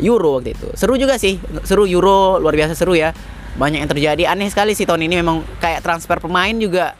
Euro 0.00 0.40
waktu 0.40 0.56
itu. 0.56 0.68
Seru 0.74 0.96
juga 0.96 1.20
sih, 1.20 1.36
seru 1.62 1.84
Euro 1.84 2.40
luar 2.40 2.56
biasa 2.56 2.72
seru 2.72 2.96
ya. 2.96 3.12
Banyak 3.60 3.84
yang 3.84 3.90
terjadi. 3.90 4.22
Aneh 4.32 4.48
sekali 4.48 4.72
sih 4.72 4.88
tahun 4.88 5.04
ini 5.04 5.20
memang 5.20 5.44
kayak 5.60 5.84
transfer 5.84 6.16
pemain 6.18 6.56
juga 6.56 6.96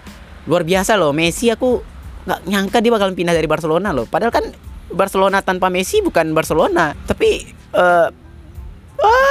luar 0.50 0.66
biasa 0.66 0.98
loh. 0.98 1.14
Messi 1.14 1.46
aku 1.46 1.78
nggak 2.26 2.40
nyangka 2.50 2.82
dia 2.82 2.90
bakalan 2.90 3.14
pindah 3.14 3.34
dari 3.38 3.46
Barcelona 3.46 3.94
loh. 3.94 4.10
Padahal 4.10 4.34
kan 4.34 4.50
Barcelona 4.90 5.38
tanpa 5.46 5.70
Messi 5.70 6.02
bukan 6.02 6.34
Barcelona, 6.34 6.98
tapi 7.06 7.46
uh, 7.78 8.10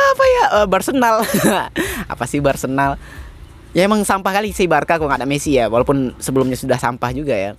apa 0.09 0.25
ya 0.25 0.43
uh, 0.63 0.67
Barcelona 0.71 1.21
apa 2.13 2.23
sih 2.25 2.39
Barcelona 2.41 2.97
ya 3.75 3.85
emang 3.85 4.01
sampah 4.01 4.33
kali 4.33 4.49
sih 4.49 4.65
Barca 4.65 4.97
kok 4.97 5.05
nggak 5.05 5.21
ada 5.21 5.29
Messi 5.29 5.59
ya 5.59 5.69
walaupun 5.69 6.17
sebelumnya 6.17 6.55
sudah 6.55 6.79
sampah 6.79 7.11
juga 7.11 7.35
ya. 7.35 7.51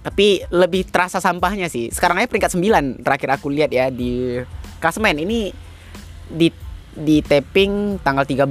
Tapi 0.00 0.48
lebih 0.48 0.88
terasa 0.88 1.20
sampahnya 1.20 1.68
sih. 1.68 1.92
Sekarang 1.92 2.16
aja 2.16 2.26
peringkat 2.26 2.56
9 2.56 3.04
terakhir 3.04 3.28
aku 3.36 3.52
lihat 3.52 3.68
ya 3.68 3.92
di 3.92 4.40
klasemen 4.80 5.20
ini 5.22 5.52
di 6.26 6.48
di 6.90 7.22
tapping 7.22 8.02
tanggal 8.02 8.26
13 8.26 8.48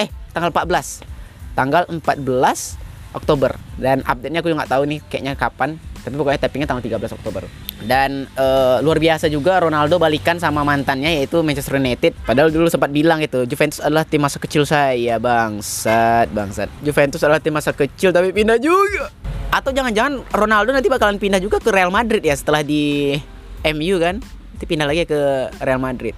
eh 0.00 0.08
tanggal 0.34 0.50
14 0.50 1.54
tanggal 1.54 1.82
14 1.86 2.87
Oktober. 3.14 3.56
Dan 3.78 4.04
update-nya 4.04 4.40
aku 4.42 4.52
juga 4.52 4.64
nggak 4.64 4.72
tahu 4.72 4.82
nih 4.88 4.98
kayaknya 5.08 5.32
kapan. 5.38 5.80
Tapi 6.02 6.14
pokoknya 6.14 6.40
tappingnya 6.40 6.68
tanggal 6.68 6.84
13 6.84 7.16
Oktober. 7.20 7.42
Dan 7.84 8.26
uh, 8.34 8.80
luar 8.80 8.98
biasa 8.98 9.30
juga 9.30 9.60
Ronaldo 9.60 10.00
balikan 10.00 10.40
sama 10.40 10.64
mantannya 10.64 11.20
yaitu 11.20 11.40
Manchester 11.44 11.78
United. 11.78 12.16
Padahal 12.24 12.48
dulu 12.50 12.66
sempat 12.68 12.90
bilang 12.90 13.20
itu 13.22 13.44
Juventus 13.44 13.78
adalah 13.78 14.08
tim 14.08 14.24
masa 14.24 14.38
kecil 14.40 14.64
saya 14.64 15.16
bangsat 15.20 16.32
bangsat. 16.32 16.68
Juventus 16.82 17.20
adalah 17.22 17.38
tim 17.38 17.54
masa 17.54 17.70
kecil 17.76 18.10
tapi 18.10 18.32
pindah 18.32 18.58
juga. 18.58 19.12
Atau 19.48 19.72
jangan-jangan 19.72 20.28
Ronaldo 20.32 20.76
nanti 20.76 20.92
bakalan 20.92 21.16
pindah 21.16 21.40
juga 21.40 21.56
ke 21.60 21.72
Real 21.72 21.88
Madrid 21.88 22.20
ya 22.20 22.36
setelah 22.36 22.60
di 22.60 23.16
MU 23.64 23.96
kan? 23.96 24.20
Nanti 24.20 24.64
pindah 24.64 24.86
lagi 24.88 25.08
ke 25.08 25.48
Real 25.64 25.80
Madrid. 25.80 26.12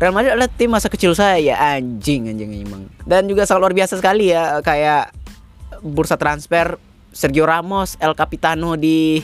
Real 0.00 0.16
Madrid 0.16 0.32
adalah 0.32 0.48
tim 0.48 0.72
masa 0.72 0.88
kecil 0.88 1.12
saya 1.12 1.60
anjing 1.76 2.32
anjing 2.32 2.64
emang 2.64 2.88
dan 3.04 3.28
juga 3.28 3.44
sangat 3.44 3.68
luar 3.68 3.74
biasa 3.76 4.00
sekali 4.00 4.32
ya 4.32 4.64
kayak 4.64 5.12
bursa 5.82 6.16
transfer 6.16 6.78
Sergio 7.10 7.44
Ramos 7.48 7.98
El 7.98 8.14
Capitano 8.14 8.78
di 8.78 9.18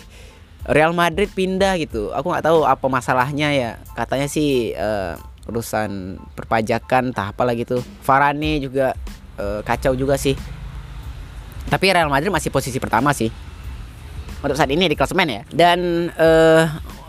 Real 0.67 0.91
Madrid 0.91 1.31
pindah 1.31 1.79
gitu. 1.79 2.11
Aku 2.11 2.35
nggak 2.35 2.45
tahu 2.51 2.67
apa 2.67 2.87
masalahnya 2.91 3.55
ya. 3.55 3.71
Katanya 3.95 4.27
sih 4.27 4.75
uh, 4.75 5.15
urusan 5.47 6.19
perpajakan 6.35 7.15
apa 7.15 7.43
lagi 7.47 7.63
tuh. 7.63 7.81
Varane 8.03 8.59
juga 8.59 8.93
uh, 9.39 9.63
kacau 9.63 9.95
juga 9.95 10.19
sih. 10.19 10.35
Tapi 11.71 11.85
Real 11.95 12.11
Madrid 12.11 12.35
masih 12.35 12.51
posisi 12.51 12.83
pertama 12.83 13.15
sih. 13.15 13.31
Untuk 14.43 14.59
saat 14.59 14.71
ini 14.75 14.91
di 14.91 14.99
klasemen 14.99 15.31
ya. 15.31 15.43
Dan 15.55 16.11
uh, 16.19 16.65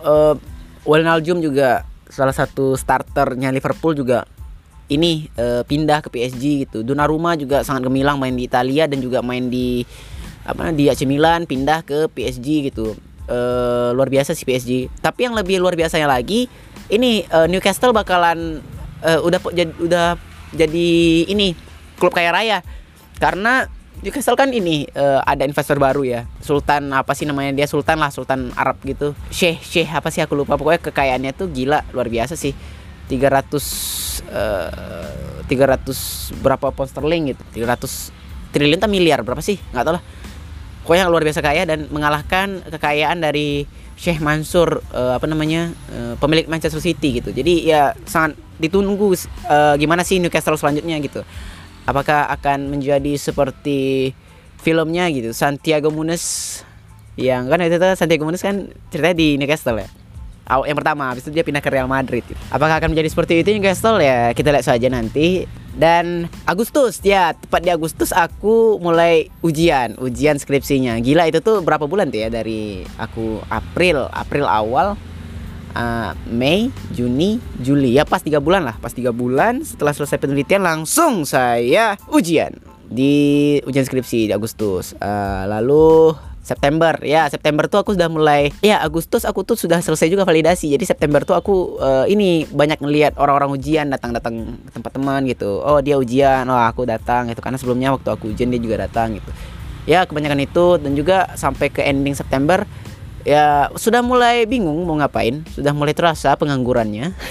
uh, 0.06 0.36
Wijnaldum 0.86 1.42
juga 1.42 1.84
salah 2.08 2.32
satu 2.32 2.78
starternya 2.78 3.52
Liverpool 3.52 3.98
juga 3.98 4.24
ini 4.88 5.28
uh, 5.36 5.64
pindah 5.68 6.00
ke 6.00 6.10
PSG 6.12 6.68
gitu. 6.68 6.80
Donnarumma 6.84 7.36
juga 7.36 7.64
sangat 7.64 7.88
gemilang 7.88 8.16
main 8.20 8.34
di 8.36 8.48
Italia 8.48 8.88
dan 8.88 9.04
juga 9.04 9.20
main 9.20 9.52
di 9.52 9.84
apa 10.48 10.72
di 10.72 10.88
AC 10.88 11.04
Milan 11.04 11.44
pindah 11.44 11.84
ke 11.84 12.08
PSG 12.08 12.72
gitu. 12.72 12.96
Uh, 13.28 13.92
luar 13.92 14.08
biasa 14.08 14.32
sih 14.32 14.48
PSG. 14.48 14.88
Tapi 15.04 15.28
yang 15.28 15.36
lebih 15.36 15.60
luar 15.60 15.76
biasanya 15.76 16.08
lagi 16.08 16.48
ini 16.88 17.28
uh, 17.28 17.44
Newcastle 17.52 17.92
bakalan 17.92 18.64
uh, 19.04 19.20
udah 19.20 19.40
jad, 19.52 19.76
udah 19.76 20.16
jadi 20.56 20.90
ini 21.28 21.52
klub 22.00 22.16
kaya 22.16 22.32
raya. 22.32 22.64
Karena 23.20 23.68
Newcastle 24.00 24.40
kan 24.40 24.56
ini 24.56 24.88
uh, 24.96 25.20
ada 25.28 25.44
investor 25.44 25.76
baru 25.76 26.08
ya. 26.08 26.22
Sultan 26.40 26.96
apa 26.96 27.12
sih 27.12 27.28
namanya 27.28 27.52
dia? 27.52 27.68
Sultan 27.68 28.00
lah 28.00 28.08
Sultan 28.08 28.56
Arab 28.56 28.80
gitu. 28.88 29.12
Syekh 29.28 29.60
Syekh 29.60 29.92
apa 29.92 30.08
sih? 30.16 30.24
Aku 30.24 30.40
lupa. 30.40 30.56
Pokoknya 30.56 30.80
kekayaannya 30.80 31.36
tuh 31.36 31.52
gila 31.52 31.84
luar 31.92 32.08
biasa 32.08 32.40
sih 32.40 32.56
300 33.08 34.28
uh, 34.30 35.44
300 35.48 36.44
berapa 36.44 36.72
pound 36.76 36.90
sterling 36.92 37.34
gitu. 37.34 37.44
300 37.64 38.12
triliun 38.52 38.80
atau 38.80 38.92
miliar 38.92 39.24
berapa 39.24 39.40
sih? 39.40 39.58
Nggak 39.72 39.84
tahu 39.88 39.96
lah. 39.96 40.04
Pokoknya 40.84 41.12
luar 41.12 41.24
biasa 41.24 41.44
kaya 41.44 41.68
dan 41.68 41.88
mengalahkan 41.92 42.64
kekayaan 42.68 43.20
dari 43.20 43.68
Sheikh 43.98 44.22
Mansur 44.24 44.80
uh, 44.94 45.18
apa 45.18 45.26
namanya 45.26 45.74
uh, 45.92 46.16
pemilik 46.22 46.48
Manchester 46.48 46.80
City 46.80 47.20
gitu. 47.20 47.34
Jadi 47.34 47.68
ya 47.68 47.92
sangat 48.08 48.40
ditunggu 48.62 49.12
uh, 49.50 49.76
gimana 49.76 50.06
sih 50.08 50.22
Newcastle 50.22 50.56
selanjutnya 50.56 50.96
gitu. 51.04 51.26
Apakah 51.88 52.28
akan 52.32 52.72
menjadi 52.72 53.16
seperti 53.16 54.12
filmnya 54.60 55.08
gitu 55.14 55.32
Santiago 55.32 55.94
Munes 55.94 56.60
yang 57.18 57.50
kan 57.50 57.62
itu 57.64 57.78
Santiago 57.98 58.28
Munes 58.28 58.44
kan 58.44 58.70
ceritanya 58.92 59.18
di 59.18 59.28
Newcastle 59.40 59.80
ya 59.82 59.90
yang 60.48 60.78
pertama 60.80 61.12
habis 61.12 61.28
itu 61.28 61.36
dia 61.36 61.44
pindah 61.44 61.62
ke 61.62 61.70
Real 61.70 61.90
Madrid. 61.90 62.24
Apakah 62.50 62.80
akan 62.80 62.96
menjadi 62.96 63.10
seperti 63.12 63.34
itu 63.44 63.52
Newcastle? 63.56 64.00
Ya 64.00 64.32
kita 64.32 64.52
lihat 64.56 64.66
saja 64.66 64.88
nanti. 64.88 65.46
Dan 65.78 66.26
Agustus 66.50 66.98
ya 67.06 67.38
tepat 67.38 67.62
di 67.62 67.70
Agustus 67.70 68.10
aku 68.10 68.82
mulai 68.82 69.30
ujian 69.46 69.94
ujian 70.02 70.42
skripsinya. 70.42 70.98
Gila 70.98 71.30
itu 71.30 71.38
tuh 71.38 71.62
berapa 71.62 71.86
bulan 71.86 72.10
tuh 72.10 72.26
ya 72.26 72.30
dari 72.34 72.82
aku 72.98 73.46
April 73.46 74.10
April 74.10 74.50
awal 74.50 74.98
uh, 75.78 76.12
Mei 76.26 76.74
Juni 76.98 77.38
Juli. 77.62 77.94
Ya 77.94 78.10
pas 78.10 78.26
tiga 78.26 78.42
bulan 78.42 78.66
lah 78.66 78.74
pas 78.82 78.90
tiga 78.90 79.14
bulan 79.14 79.62
setelah 79.62 79.94
selesai 79.94 80.18
penelitian 80.18 80.66
langsung 80.66 81.30
saya 81.30 81.94
ujian 82.10 82.58
di 82.90 83.14
ujian 83.68 83.86
skripsi 83.86 84.32
di 84.32 84.34
Agustus. 84.34 84.98
Uh, 84.98 85.46
lalu 85.46 86.18
September. 86.48 86.96
Ya 87.04 87.28
September 87.28 87.68
tuh 87.68 87.84
aku 87.84 87.92
sudah 88.00 88.08
mulai 88.08 88.56
ya 88.64 88.80
Agustus 88.80 89.28
aku 89.28 89.44
tuh 89.44 89.60
sudah 89.60 89.84
selesai 89.84 90.08
juga 90.08 90.24
validasi. 90.24 90.72
Jadi 90.72 90.88
September 90.88 91.28
tuh 91.28 91.36
aku 91.36 91.76
uh, 91.84 92.08
ini 92.08 92.48
banyak 92.48 92.80
ngelihat 92.80 93.20
orang-orang 93.20 93.60
ujian 93.60 93.92
datang-datang 93.92 94.56
ke 94.64 94.72
tempat 94.72 94.92
teman 94.96 95.22
gitu. 95.28 95.60
Oh 95.60 95.84
dia 95.84 96.00
ujian 96.00 96.48
oh 96.48 96.56
aku 96.56 96.88
datang 96.88 97.28
itu 97.28 97.44
karena 97.44 97.60
sebelumnya 97.60 97.92
waktu 97.92 98.08
aku 98.08 98.32
ujian 98.32 98.48
dia 98.48 98.62
juga 98.64 98.88
datang 98.88 99.20
gitu. 99.20 99.32
Ya 99.84 100.08
kebanyakan 100.08 100.40
itu. 100.48 100.80
Dan 100.80 100.96
juga 100.96 101.36
sampai 101.36 101.68
ke 101.68 101.84
ending 101.84 102.16
September 102.16 102.64
ya 103.28 103.68
sudah 103.76 104.00
mulai 104.00 104.48
bingung 104.48 104.88
mau 104.88 104.96
ngapain. 104.96 105.44
Sudah 105.52 105.76
mulai 105.76 105.92
terasa 105.92 106.40
penganggurannya. 106.40 107.12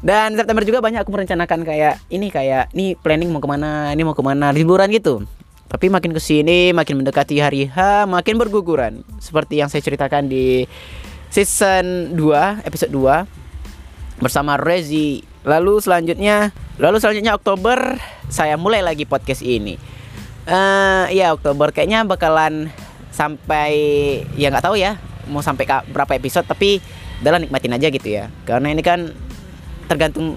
Dan 0.00 0.32
September 0.32 0.64
juga 0.64 0.80
banyak 0.80 1.04
aku 1.04 1.12
merencanakan 1.12 1.60
kayak 1.60 2.00
ini 2.08 2.32
kayak 2.32 2.72
nih 2.72 2.96
planning 2.96 3.28
mau 3.28 3.36
ke 3.36 3.44
mana 3.44 3.92
ini 3.92 4.00
mau 4.00 4.16
ke 4.16 4.24
mana 4.24 4.48
liburan 4.48 4.88
gitu 4.88 5.28
tapi 5.70 5.86
makin 5.86 6.10
ke 6.10 6.18
sini, 6.18 6.74
makin 6.74 6.98
mendekati 6.98 7.38
hari 7.38 7.70
H, 7.70 8.02
makin 8.10 8.42
berguguran. 8.42 9.06
Seperti 9.22 9.62
yang 9.62 9.70
saya 9.70 9.86
ceritakan 9.86 10.26
di 10.26 10.66
season 11.30 12.18
2, 12.18 12.66
episode 12.66 12.90
2 12.90 14.18
bersama 14.18 14.58
Rezi. 14.58 15.22
Lalu 15.46 15.78
selanjutnya 15.78 16.50
lalu 16.76 16.98
selanjutnya 16.98 17.38
Oktober 17.38 18.02
saya 18.26 18.58
mulai 18.58 18.82
lagi 18.82 19.06
podcast 19.06 19.46
ini. 19.46 19.78
Uh, 20.50 21.06
ya 21.14 21.30
Oktober 21.30 21.70
kayaknya 21.70 22.02
bakalan 22.02 22.74
sampai 23.14 23.70
ya 24.34 24.50
nggak 24.50 24.66
tahu 24.66 24.74
ya 24.74 24.98
mau 25.30 25.44
sampai 25.44 25.70
berapa 25.86 26.18
episode 26.18 26.50
tapi 26.50 26.82
dalam 27.22 27.46
nikmatin 27.46 27.78
aja 27.78 27.86
gitu 27.94 28.10
ya. 28.10 28.26
Karena 28.42 28.74
ini 28.74 28.82
kan 28.82 29.14
tergantung 29.86 30.34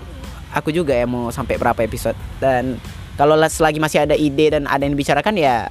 aku 0.54 0.70
juga 0.70 0.94
ya 0.94 1.10
mau 1.10 1.34
sampai 1.34 1.58
berapa 1.58 1.82
episode. 1.82 2.16
Dan 2.38 2.78
kalau 3.13 3.38
selagi 3.46 3.77
masih 3.77 4.05
ada 4.10 4.15
ide 4.17 4.53
dan 4.53 4.65
ada 4.65 4.82
yang 4.82 4.98
dibicarakan 4.98 5.38
ya 5.38 5.70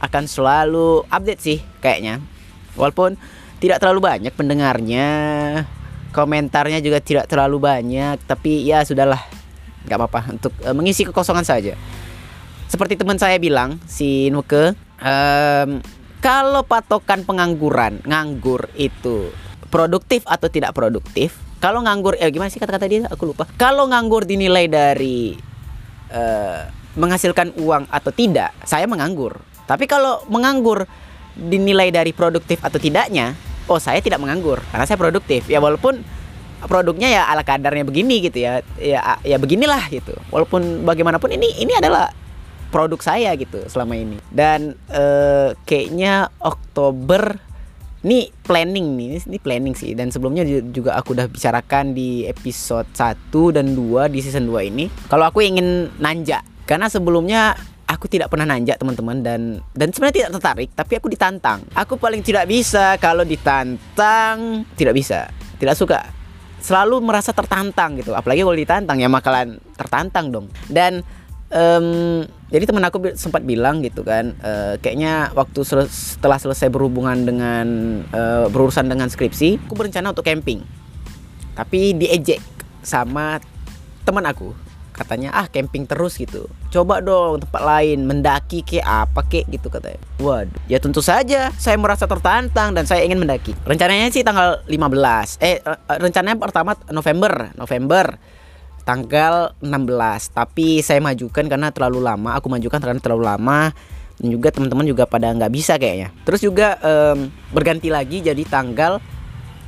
akan 0.00 0.24
selalu 0.28 1.04
update 1.08 1.40
sih 1.40 1.58
kayaknya. 1.80 2.20
Walaupun 2.76 3.16
tidak 3.60 3.80
terlalu 3.80 4.04
banyak 4.04 4.32
pendengarnya 4.36 5.08
komentarnya 6.12 6.80
juga 6.80 7.00
tidak 7.00 7.28
terlalu 7.28 7.60
banyak 7.60 8.16
tapi 8.24 8.64
ya 8.64 8.80
sudahlah 8.84 9.20
nggak 9.84 9.96
apa-apa 10.00 10.20
untuk 10.32 10.52
uh, 10.64 10.72
mengisi 10.72 11.04
kekosongan 11.04 11.44
saja. 11.44 11.76
Seperti 12.66 12.98
teman 12.98 13.20
saya 13.20 13.38
bilang 13.38 13.78
si 13.86 14.32
Nuke 14.32 14.74
um, 15.00 15.70
kalau 16.24 16.64
patokan 16.66 17.22
pengangguran 17.22 18.02
nganggur 18.02 18.72
itu 18.74 19.30
produktif 19.68 20.24
atau 20.26 20.48
tidak 20.48 20.72
produktif? 20.72 21.36
Kalau 21.60 21.80
nganggur 21.84 22.16
eh 22.20 22.28
gimana 22.28 22.52
sih 22.52 22.60
kata-kata 22.60 22.88
dia? 22.88 23.08
Aku 23.08 23.28
lupa. 23.28 23.48
Kalau 23.56 23.88
nganggur 23.88 24.28
dinilai 24.28 24.68
dari 24.68 25.36
uh, 26.12 26.68
menghasilkan 26.96 27.52
uang 27.60 27.88
atau 27.92 28.10
tidak 28.10 28.56
saya 28.64 28.88
menganggur. 28.88 29.36
Tapi 29.66 29.84
kalau 29.84 30.24
menganggur 30.32 30.88
dinilai 31.36 31.92
dari 31.92 32.16
produktif 32.16 32.64
atau 32.64 32.80
tidaknya 32.80 33.36
oh 33.68 33.76
saya 33.76 34.00
tidak 34.00 34.22
menganggur 34.22 34.62
karena 34.72 34.84
saya 34.88 34.98
produktif. 34.98 35.46
Ya 35.50 35.60
walaupun 35.60 36.00
produknya 36.64 37.12
ya 37.12 37.22
ala 37.28 37.44
kadarnya 37.44 37.84
begini 37.84 38.24
gitu 38.24 38.40
ya 38.40 38.64
ya 38.80 39.20
ya 39.20 39.36
beginilah 39.36 39.92
gitu. 39.92 40.16
Walaupun 40.32 40.86
bagaimanapun 40.88 41.34
ini 41.36 41.60
ini 41.60 41.76
adalah 41.76 42.10
produk 42.72 42.98
saya 43.02 43.36
gitu 43.36 43.60
selama 43.68 43.94
ini. 43.94 44.16
Dan 44.32 44.74
uh, 44.90 45.52
kayaknya 45.68 46.32
Oktober 46.40 47.38
ini 48.04 48.28
planning 48.44 48.98
nih 48.98 49.08
ini 49.24 49.38
planning 49.40 49.74
sih. 49.78 49.96
Dan 49.96 50.12
sebelumnya 50.12 50.44
juga 50.72 50.98
aku 50.98 51.16
udah 51.16 51.30
bicarakan 51.30 51.96
di 51.96 52.28
episode 52.28 52.86
1 52.92 53.56
dan 53.56 53.72
2 53.72 54.12
di 54.12 54.20
season 54.20 54.50
2 54.50 54.70
ini. 54.70 54.90
Kalau 55.08 55.24
aku 55.28 55.40
ingin 55.40 55.88
nanjak 55.96 56.44
karena 56.68 56.90
sebelumnya 56.90 57.56
aku 57.86 58.10
tidak 58.10 58.28
pernah 58.28 58.44
nanjak 58.44 58.76
teman-teman. 58.76 59.22
Dan 59.22 59.40
dan 59.72 59.88
sebenarnya 59.94 60.16
tidak 60.26 60.32
tertarik 60.38 60.68
tapi 60.74 60.92
aku 60.98 61.08
ditantang. 61.08 61.64
Aku 61.72 61.96
paling 61.96 62.20
tidak 62.20 62.44
bisa 62.50 63.00
kalau 63.00 63.22
ditantang 63.22 64.66
tidak 64.76 64.94
bisa 64.94 65.30
tidak 65.56 65.78
suka. 65.78 66.00
Selalu 66.60 66.98
merasa 66.98 67.30
tertantang 67.30 67.94
gitu. 67.96 68.10
Apalagi 68.12 68.42
kalau 68.42 68.58
ditantang 68.58 68.98
ya 68.98 69.06
makalan 69.06 69.62
tertantang 69.78 70.34
dong. 70.34 70.46
Dan 70.66 71.06
um, 71.50 72.22
jadi 72.46 72.64
teman 72.66 72.84
aku 72.86 73.14
sempat 73.18 73.42
bilang 73.42 73.82
gitu 73.82 74.06
kan 74.06 74.38
uh, 74.42 74.78
kayaknya 74.78 75.34
waktu 75.34 75.60
sel 75.66 75.86
setelah 75.90 76.38
selesai 76.38 76.70
berhubungan 76.70 77.26
dengan 77.26 77.66
uh, 78.14 78.46
berurusan 78.50 78.86
dengan 78.86 79.10
skripsi 79.10 79.66
aku 79.66 79.74
berencana 79.74 80.14
untuk 80.14 80.26
camping. 80.26 80.62
Tapi 81.56 81.96
diejek 81.96 82.38
sama 82.84 83.40
teman 84.06 84.22
aku. 84.28 84.54
Katanya 84.96 85.28
ah 85.36 85.44
camping 85.44 85.84
terus 85.84 86.16
gitu. 86.16 86.48
Coba 86.72 87.04
dong 87.04 87.44
tempat 87.44 87.60
lain 87.60 88.08
mendaki 88.08 88.64
ke 88.64 88.80
apa 88.80 89.20
ke 89.28 89.44
gitu 89.44 89.68
katanya. 89.68 90.00
Waduh. 90.16 90.56
Ya 90.72 90.80
tentu 90.80 91.04
saja 91.04 91.52
saya 91.60 91.76
merasa 91.76 92.08
tertantang 92.08 92.72
dan 92.72 92.88
saya 92.88 93.04
ingin 93.04 93.20
mendaki. 93.20 93.52
Rencananya 93.68 94.08
sih 94.08 94.24
tanggal 94.24 94.64
15 94.64 95.36
eh, 95.44 95.60
eh 95.60 95.76
rencananya 96.00 96.40
pertama 96.40 96.72
November 96.88 97.52
November 97.60 98.16
tanggal 98.86 99.50
16 99.58 100.30
tapi 100.30 100.78
saya 100.80 101.02
majukan 101.02 101.44
karena 101.50 101.74
terlalu 101.74 102.06
lama. 102.06 102.38
Aku 102.38 102.46
majukan 102.46 102.78
karena 102.78 103.02
terlalu 103.02 103.26
lama. 103.26 103.74
Dan 104.16 104.32
juga 104.32 104.48
teman-teman 104.48 104.88
juga 104.88 105.04
pada 105.04 105.28
nggak 105.28 105.52
bisa 105.52 105.76
kayaknya. 105.76 106.08
Terus 106.24 106.40
juga 106.40 106.80
um, 106.80 107.28
berganti 107.52 107.92
lagi 107.92 108.24
jadi 108.24 108.40
tanggal 108.48 108.96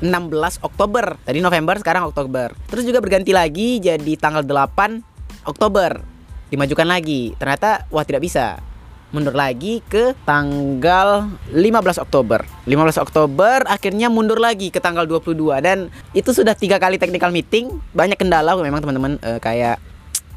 16 0.00 0.64
Oktober. 0.64 1.18
Tadi 1.20 1.42
November 1.42 1.76
sekarang 1.76 2.08
Oktober. 2.08 2.54
Terus 2.70 2.86
juga 2.86 3.02
berganti 3.02 3.34
lagi 3.34 3.82
jadi 3.82 4.12
tanggal 4.16 4.46
8 4.46 5.44
Oktober. 5.44 6.00
Dimajukan 6.48 6.88
lagi. 6.88 7.36
Ternyata 7.36 7.84
wah 7.92 8.06
tidak 8.08 8.24
bisa. 8.24 8.67
Mundur 9.08 9.32
lagi 9.32 9.80
ke 9.88 10.12
tanggal 10.28 11.32
15 11.48 12.04
Oktober. 12.04 12.44
15 12.68 13.00
Oktober 13.00 13.64
akhirnya 13.64 14.12
mundur 14.12 14.36
lagi 14.36 14.68
ke 14.68 14.84
tanggal 14.84 15.08
22 15.08 15.32
dan 15.64 15.88
itu 16.12 16.28
sudah 16.28 16.52
tiga 16.52 16.76
kali 16.76 17.00
technical 17.00 17.32
meeting. 17.32 17.72
Banyak 17.96 18.20
kendala 18.20 18.52
memang 18.60 18.84
teman-teman 18.84 19.16
e, 19.24 19.40
kayak 19.40 19.80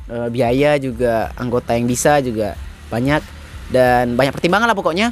e, 0.07 0.15
biaya 0.31 0.79
juga 0.79 1.35
anggota 1.35 1.75
yang 1.75 1.83
bisa 1.83 2.23
juga 2.23 2.55
banyak 2.87 3.19
dan 3.75 4.15
banyak 4.15 4.31
pertimbangan 4.31 4.71
lah 4.71 4.77
pokoknya. 4.79 5.11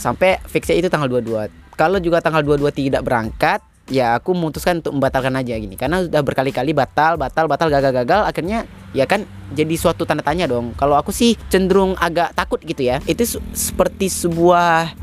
Sampai 0.00 0.40
fixnya 0.48 0.80
itu 0.80 0.88
tanggal 0.88 1.12
22. 1.12 1.76
Kalau 1.76 2.00
juga 2.00 2.24
tanggal 2.24 2.40
22 2.40 2.72
tidak 2.72 3.04
berangkat, 3.04 3.60
ya 3.88 4.16
aku 4.16 4.36
memutuskan 4.36 4.84
untuk 4.84 4.96
membatalkan 4.96 5.32
aja 5.34 5.56
gini 5.56 5.74
karena 5.74 6.04
sudah 6.04 6.20
berkali-kali 6.20 6.76
batal 6.76 7.16
batal 7.16 7.48
batal 7.48 7.72
gagal 7.72 7.92
gagal 7.92 8.20
akhirnya 8.28 8.68
ya 8.96 9.04
kan 9.04 9.28
jadi 9.52 9.74
suatu 9.76 10.08
tanda 10.08 10.24
tanya 10.24 10.48
dong 10.48 10.72
kalau 10.76 10.96
aku 10.96 11.12
sih 11.12 11.36
cenderung 11.52 11.96
agak 12.00 12.32
takut 12.32 12.60
gitu 12.64 12.84
ya 12.84 13.00
itu 13.04 13.40
seperti 13.52 14.08
sebuah 14.08 14.96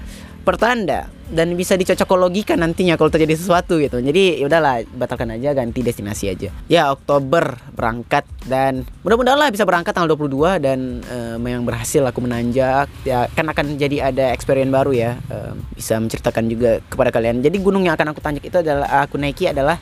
pertanda 0.45 1.09
dan 1.25 1.57
bisa 1.57 1.73
dicocokologikan 1.73 2.61
nantinya 2.61 2.93
kalau 3.01 3.09
terjadi 3.09 3.33
sesuatu 3.33 3.81
gitu. 3.81 3.97
Jadi 3.97 4.37
ya 4.37 4.45
udahlah 4.45 4.85
batalkan 4.93 5.33
aja 5.33 5.57
ganti 5.57 5.81
destinasi 5.81 6.29
aja. 6.29 6.53
Ya 6.69 6.93
Oktober 6.93 7.57
berangkat 7.73 8.29
dan 8.45 8.85
mudah-mudahan 9.01 9.41
lah 9.41 9.49
bisa 9.49 9.65
berangkat 9.65 9.97
tanggal 9.97 10.13
22 10.13 10.61
dan 10.61 11.01
um, 11.01 11.41
yang 11.41 11.65
berhasil 11.65 12.05
aku 12.05 12.21
menanjak 12.21 12.85
ya 13.01 13.25
kan 13.33 13.49
akan 13.49 13.73
jadi 13.81 14.13
ada 14.13 14.29
experience 14.37 14.69
baru 14.69 14.93
ya. 14.93 15.11
Um, 15.33 15.65
bisa 15.73 15.97
menceritakan 15.97 16.45
juga 16.45 16.77
kepada 16.85 17.09
kalian. 17.09 17.41
Jadi 17.41 17.57
gunung 17.57 17.81
yang 17.89 17.97
akan 17.97 18.13
aku 18.13 18.21
tanjak 18.21 18.45
itu 18.45 18.61
adalah 18.61 19.01
aku 19.01 19.17
naiki 19.17 19.49
adalah 19.49 19.81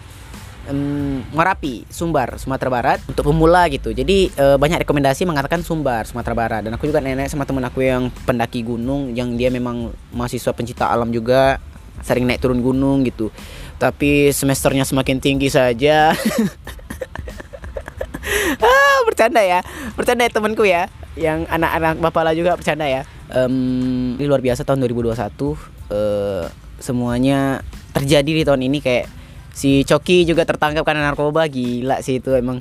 um, 0.69 1.23
Merapi, 1.34 1.84
Sumbar, 1.91 2.39
Sumatera 2.39 2.69
Barat 2.71 2.99
untuk 3.08 3.28
pemula 3.28 3.67
gitu. 3.67 3.91
Jadi 3.91 4.32
uh, 4.38 4.56
banyak 4.56 4.84
rekomendasi 4.84 5.28
mengatakan 5.28 5.65
Sumbar, 5.65 6.08
Sumatera 6.08 6.36
Barat. 6.36 6.62
Dan 6.63 6.76
aku 6.76 6.88
juga 6.88 7.04
nenek 7.04 7.32
sama 7.32 7.43
temen 7.43 7.63
aku 7.63 7.84
yang 7.84 8.08
pendaki 8.23 8.63
gunung 8.63 9.12
yang 9.12 9.36
dia 9.36 9.52
memang 9.52 9.91
mahasiswa 10.13 10.52
pencinta 10.56 10.88
alam 10.88 11.12
juga 11.12 11.60
sering 12.04 12.28
naik 12.28 12.43
turun 12.43 12.63
gunung 12.63 13.04
gitu. 13.08 13.32
Tapi 13.80 14.32
semesternya 14.32 14.88
semakin 14.88 15.19
tinggi 15.19 15.52
saja. 15.52 16.13
ah, 18.63 18.97
bercanda 19.08 19.43
ya. 19.43 19.60
Bercanda 19.95 20.28
ya 20.28 20.32
temanku 20.32 20.63
ya. 20.63 20.88
Yang 21.13 21.45
anak-anak 21.52 22.02
bapak 22.02 22.23
lah 22.23 22.34
juga 22.34 22.56
bercanda 22.56 22.88
ya. 22.88 23.04
Um, 23.34 24.13
ini 24.19 24.30
luar 24.30 24.45
biasa 24.45 24.62
tahun 24.62 24.86
2021 24.86 25.10
uh, 25.10 25.58
eh, 25.89 26.45
semuanya 26.78 27.65
terjadi 27.95 28.30
di 28.30 28.43
tahun 28.45 28.62
ini 28.69 28.78
kayak 28.78 29.23
si 29.54 29.86
Coki 29.86 30.26
juga 30.26 30.44
tertangkap 30.44 30.84
karena 30.84 31.08
narkoba. 31.13 31.46
Gila 31.48 32.02
sih 32.02 32.20
itu 32.20 32.34
emang. 32.34 32.60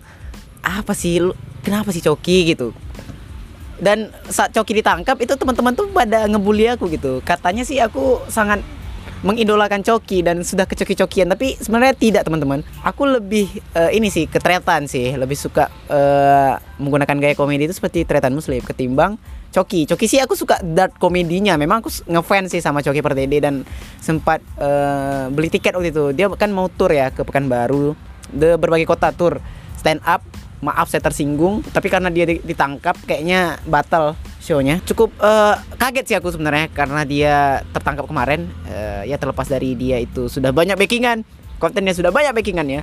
Apa 0.62 0.94
sih 0.94 1.18
lu 1.18 1.35
kenapa 1.64 1.90
sih 1.90 2.05
Coki 2.05 2.55
gitu? 2.55 2.70
Dan 3.83 4.14
saat 4.31 4.55
Coki 4.55 4.78
ditangkap 4.78 5.18
itu 5.18 5.35
teman-teman 5.35 5.74
tuh 5.74 5.90
pada 5.90 6.28
ngebully 6.31 6.70
aku 6.70 6.87
gitu. 6.92 7.18
Katanya 7.26 7.66
sih 7.66 7.83
aku 7.83 8.22
sangat 8.31 8.62
mengidolakan 9.22 9.87
Coki 9.87 10.26
dan 10.26 10.42
sudah 10.42 10.66
kecoki-cokian 10.66 11.30
tapi 11.30 11.54
sebenarnya 11.58 11.94
tidak 11.94 12.22
teman-teman 12.26 12.66
aku 12.82 13.06
lebih 13.06 13.48
uh, 13.78 13.90
ini 13.94 14.11
sih 14.11 14.26
ketretan 14.26 14.90
sih 14.90 15.14
lebih 15.14 15.38
suka 15.38 15.70
uh, 15.90 16.58
menggunakan 16.82 17.16
gaya 17.22 17.35
komedi 17.38 17.70
itu 17.70 17.74
seperti 17.78 18.02
tretan 18.02 18.35
muslim 18.35 18.58
ketimbang 18.61 19.16
Coki. 19.52 19.85
Coki 19.85 20.08
sih 20.08 20.18
aku 20.18 20.32
suka 20.32 20.58
dark 20.64 20.96
komedinya. 20.96 21.61
Memang 21.61 21.85
aku 21.85 21.92
ngefans 22.08 22.56
sih 22.56 22.64
sama 22.64 22.80
Coki 22.80 23.04
Pardede 23.04 23.37
dan 23.37 23.68
sempat 24.00 24.40
uh, 24.56 25.28
beli 25.28 25.52
tiket 25.52 25.76
waktu 25.76 25.92
itu. 25.92 26.16
Dia 26.16 26.32
kan 26.32 26.48
mau 26.48 26.72
tour 26.72 26.88
ya 26.88 27.12
ke 27.12 27.20
Pekanbaru, 27.20 27.92
de 28.32 28.56
berbagai 28.56 28.88
kota 28.88 29.12
tour 29.12 29.38
stand 29.76 30.00
up. 30.08 30.24
Maaf 30.62 30.88
saya 30.88 31.02
tersinggung, 31.02 31.58
tapi 31.74 31.90
karena 31.90 32.06
dia 32.06 32.22
ditangkap 32.22 32.94
kayaknya 33.02 33.58
batal 33.66 34.14
shownya. 34.42 34.83
Cukup 34.83 35.14
uh, 35.22 35.55
kaget 35.78 36.05
sih 36.11 36.16
aku 36.18 36.35
sebenarnya 36.35 36.66
karena 36.74 37.07
dia 37.07 37.62
tertangkap 37.70 38.11
kemarin. 38.11 38.50
Uh, 38.66 39.07
ya 39.07 39.14
terlepas 39.14 39.46
dari 39.46 39.78
dia 39.78 40.02
itu 40.02 40.26
sudah 40.26 40.50
banyak 40.50 40.74
backingan, 40.74 41.22
kontennya 41.62 41.94
sudah 41.94 42.11
banyak 42.11 42.35
backingan 42.35 42.66
ya. 42.66 42.83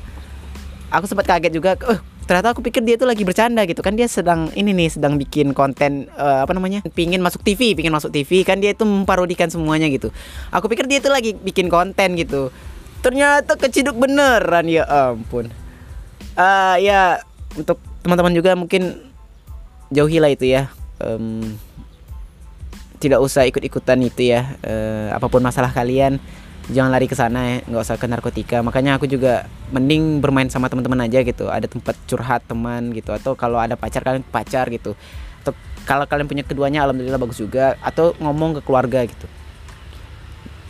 Aku 0.90 1.06
sempat 1.06 1.28
kaget 1.28 1.52
juga. 1.52 1.76
Uh, 1.84 2.00
ternyata 2.30 2.54
aku 2.54 2.62
pikir 2.62 2.86
dia 2.86 2.94
tuh 2.94 3.10
lagi 3.10 3.26
bercanda 3.26 3.66
gitu 3.66 3.82
kan 3.82 3.98
dia 3.98 4.06
sedang 4.06 4.54
ini 4.54 4.70
nih 4.70 4.94
sedang 4.94 5.18
bikin 5.18 5.50
konten 5.58 6.06
uh, 6.14 6.46
apa 6.46 6.54
namanya 6.54 6.86
pingin 6.94 7.26
masuk 7.26 7.42
TV 7.42 7.74
pingin 7.74 7.90
masuk 7.90 8.14
TV 8.14 8.46
kan 8.46 8.62
dia 8.62 8.78
itu 8.78 8.86
memparodikan 8.86 9.50
semuanya 9.50 9.90
gitu 9.90 10.14
aku 10.54 10.70
pikir 10.70 10.86
dia 10.86 11.02
tuh 11.02 11.10
lagi 11.10 11.34
bikin 11.34 11.74
konten 11.74 12.14
gitu 12.14 12.54
ternyata 13.02 13.58
keciduk 13.58 13.98
beneran 13.98 14.70
ya 14.70 14.86
ampun 14.86 15.50
uh, 16.38 16.78
ya 16.78 17.18
untuk 17.58 17.82
teman-teman 18.06 18.38
juga 18.38 18.54
mungkin 18.54 19.10
jauhilah 19.90 20.30
itu 20.30 20.54
ya 20.54 20.70
um, 21.04 21.44
tidak 23.00 23.20
usah 23.24 23.48
ikut-ikutan 23.48 24.00
itu 24.04 24.36
ya 24.36 24.60
uh, 24.64 25.16
apa 25.16 25.32
pun 25.32 25.40
masalah 25.40 25.72
kalian 25.72 26.20
jangan 26.70 26.94
lari 26.94 27.10
ke 27.10 27.18
sana 27.18 27.40
ya 27.42 27.58
nggak 27.66 27.82
usah 27.82 27.98
ke 27.98 28.06
narkotika. 28.06 28.58
Makanya 28.62 29.02
aku 29.02 29.10
juga 29.10 29.50
mending 29.74 30.22
bermain 30.22 30.48
sama 30.48 30.70
teman-teman 30.70 31.06
aja 31.10 31.26
gitu. 31.26 31.50
Ada 31.50 31.66
tempat 31.66 31.98
curhat 32.06 32.46
teman 32.46 32.94
gitu. 32.94 33.12
Atau 33.12 33.34
kalau 33.34 33.58
ada 33.58 33.74
pacar 33.74 34.06
kalian 34.06 34.24
pacar 34.24 34.70
gitu. 34.70 34.94
Atau 35.42 35.58
kalau 35.84 36.06
kalian 36.06 36.30
punya 36.30 36.44
keduanya 36.46 36.86
alhamdulillah 36.86 37.18
bagus 37.18 37.42
juga. 37.42 37.76
Atau 37.82 38.14
ngomong 38.22 38.62
ke 38.62 38.62
keluarga 38.62 39.02
gitu. 39.04 39.26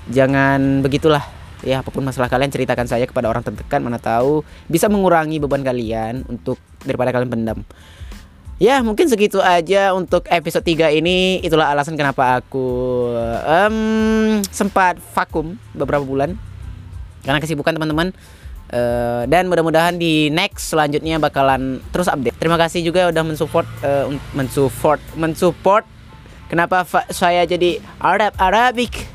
Jangan 0.09 0.81
begitulah 0.81 1.21
ya 1.59 1.83
apa 1.83 1.91
pun 1.91 2.07
masalah 2.07 2.31
kalian 2.31 2.47
ceritakan 2.47 2.87
saya 2.87 3.03
kepada 3.03 3.27
orang 3.27 3.43
terdekat 3.43 3.83
mana 3.83 3.99
tahu 3.99 4.47
bisa 4.71 4.87
mengurangi 4.87 5.43
beban 5.43 5.59
kalian 5.59 6.23
untuk 6.31 6.55
daripada 6.87 7.11
kalian 7.11 7.27
pendam 7.27 7.59
ya 8.60 8.84
mungkin 8.84 9.08
segitu 9.08 9.39
aja 9.39 9.95
untuk 9.95 10.28
episode 10.28 10.67
3 10.67 11.00
ini. 11.00 11.39
Itulah 11.41 11.72
alasan 11.72 11.95
kenapa 11.95 12.38
aku 12.38 12.67
um, 13.48 14.43
sempat 14.52 15.00
vakum 15.15 15.56
beberapa 15.74 16.04
bulan. 16.04 16.36
Karena 17.24 17.39
kesibukan 17.39 17.74
teman-teman. 17.74 18.13
Uh, 18.69 19.26
dan 19.26 19.50
mudah-mudahan 19.50 19.98
di 19.98 20.30
next 20.30 20.69
selanjutnya 20.69 21.17
bakalan 21.17 21.82
terus 21.89 22.06
update. 22.06 22.38
Terima 22.38 22.54
kasih 22.54 22.86
juga 22.86 23.10
udah 23.10 23.24
mensupport 23.26 23.65
uh, 23.82 24.06
mensupport 24.38 25.02
mensupport. 25.17 25.84
Kenapa 26.45 26.86
saya 27.10 27.50
jadi 27.50 27.82
Arab 27.98 28.38
Arabik 28.38 29.10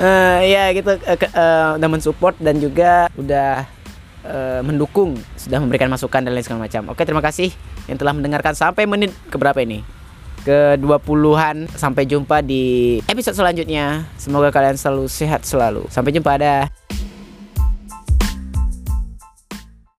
uh, 0.00 0.40
ya 0.56 0.72
gitu 0.72 0.92
uh, 0.96 1.16
uh, 1.16 1.68
udah 1.76 1.88
mensupport 1.88 2.36
dan 2.40 2.56
juga 2.56 3.08
udah 3.16 3.68
uh, 4.24 4.60
mendukung 4.64 5.16
sudah 5.38 5.60
memberikan 5.60 5.88
masukan 5.92 6.24
dan 6.24 6.32
lain 6.32 6.44
segala 6.44 6.66
macam. 6.66 6.92
Oke 6.92 7.04
terima 7.04 7.22
kasih 7.24 7.52
yang 7.86 8.00
telah 8.00 8.12
mendengarkan 8.16 8.56
sampai 8.56 8.88
menit 8.88 9.12
keberapa 9.28 9.60
ini? 9.62 9.84
Ke 10.44 10.76
20-an 10.76 11.72
sampai 11.72 12.04
jumpa 12.04 12.44
di 12.44 13.00
episode 13.08 13.32
selanjutnya. 13.32 14.04
Semoga 14.20 14.52
kalian 14.52 14.76
selalu 14.76 15.08
sehat 15.08 15.48
selalu. 15.48 15.88
Sampai 15.88 16.12
jumpa 16.12 16.36
dah 16.36 16.68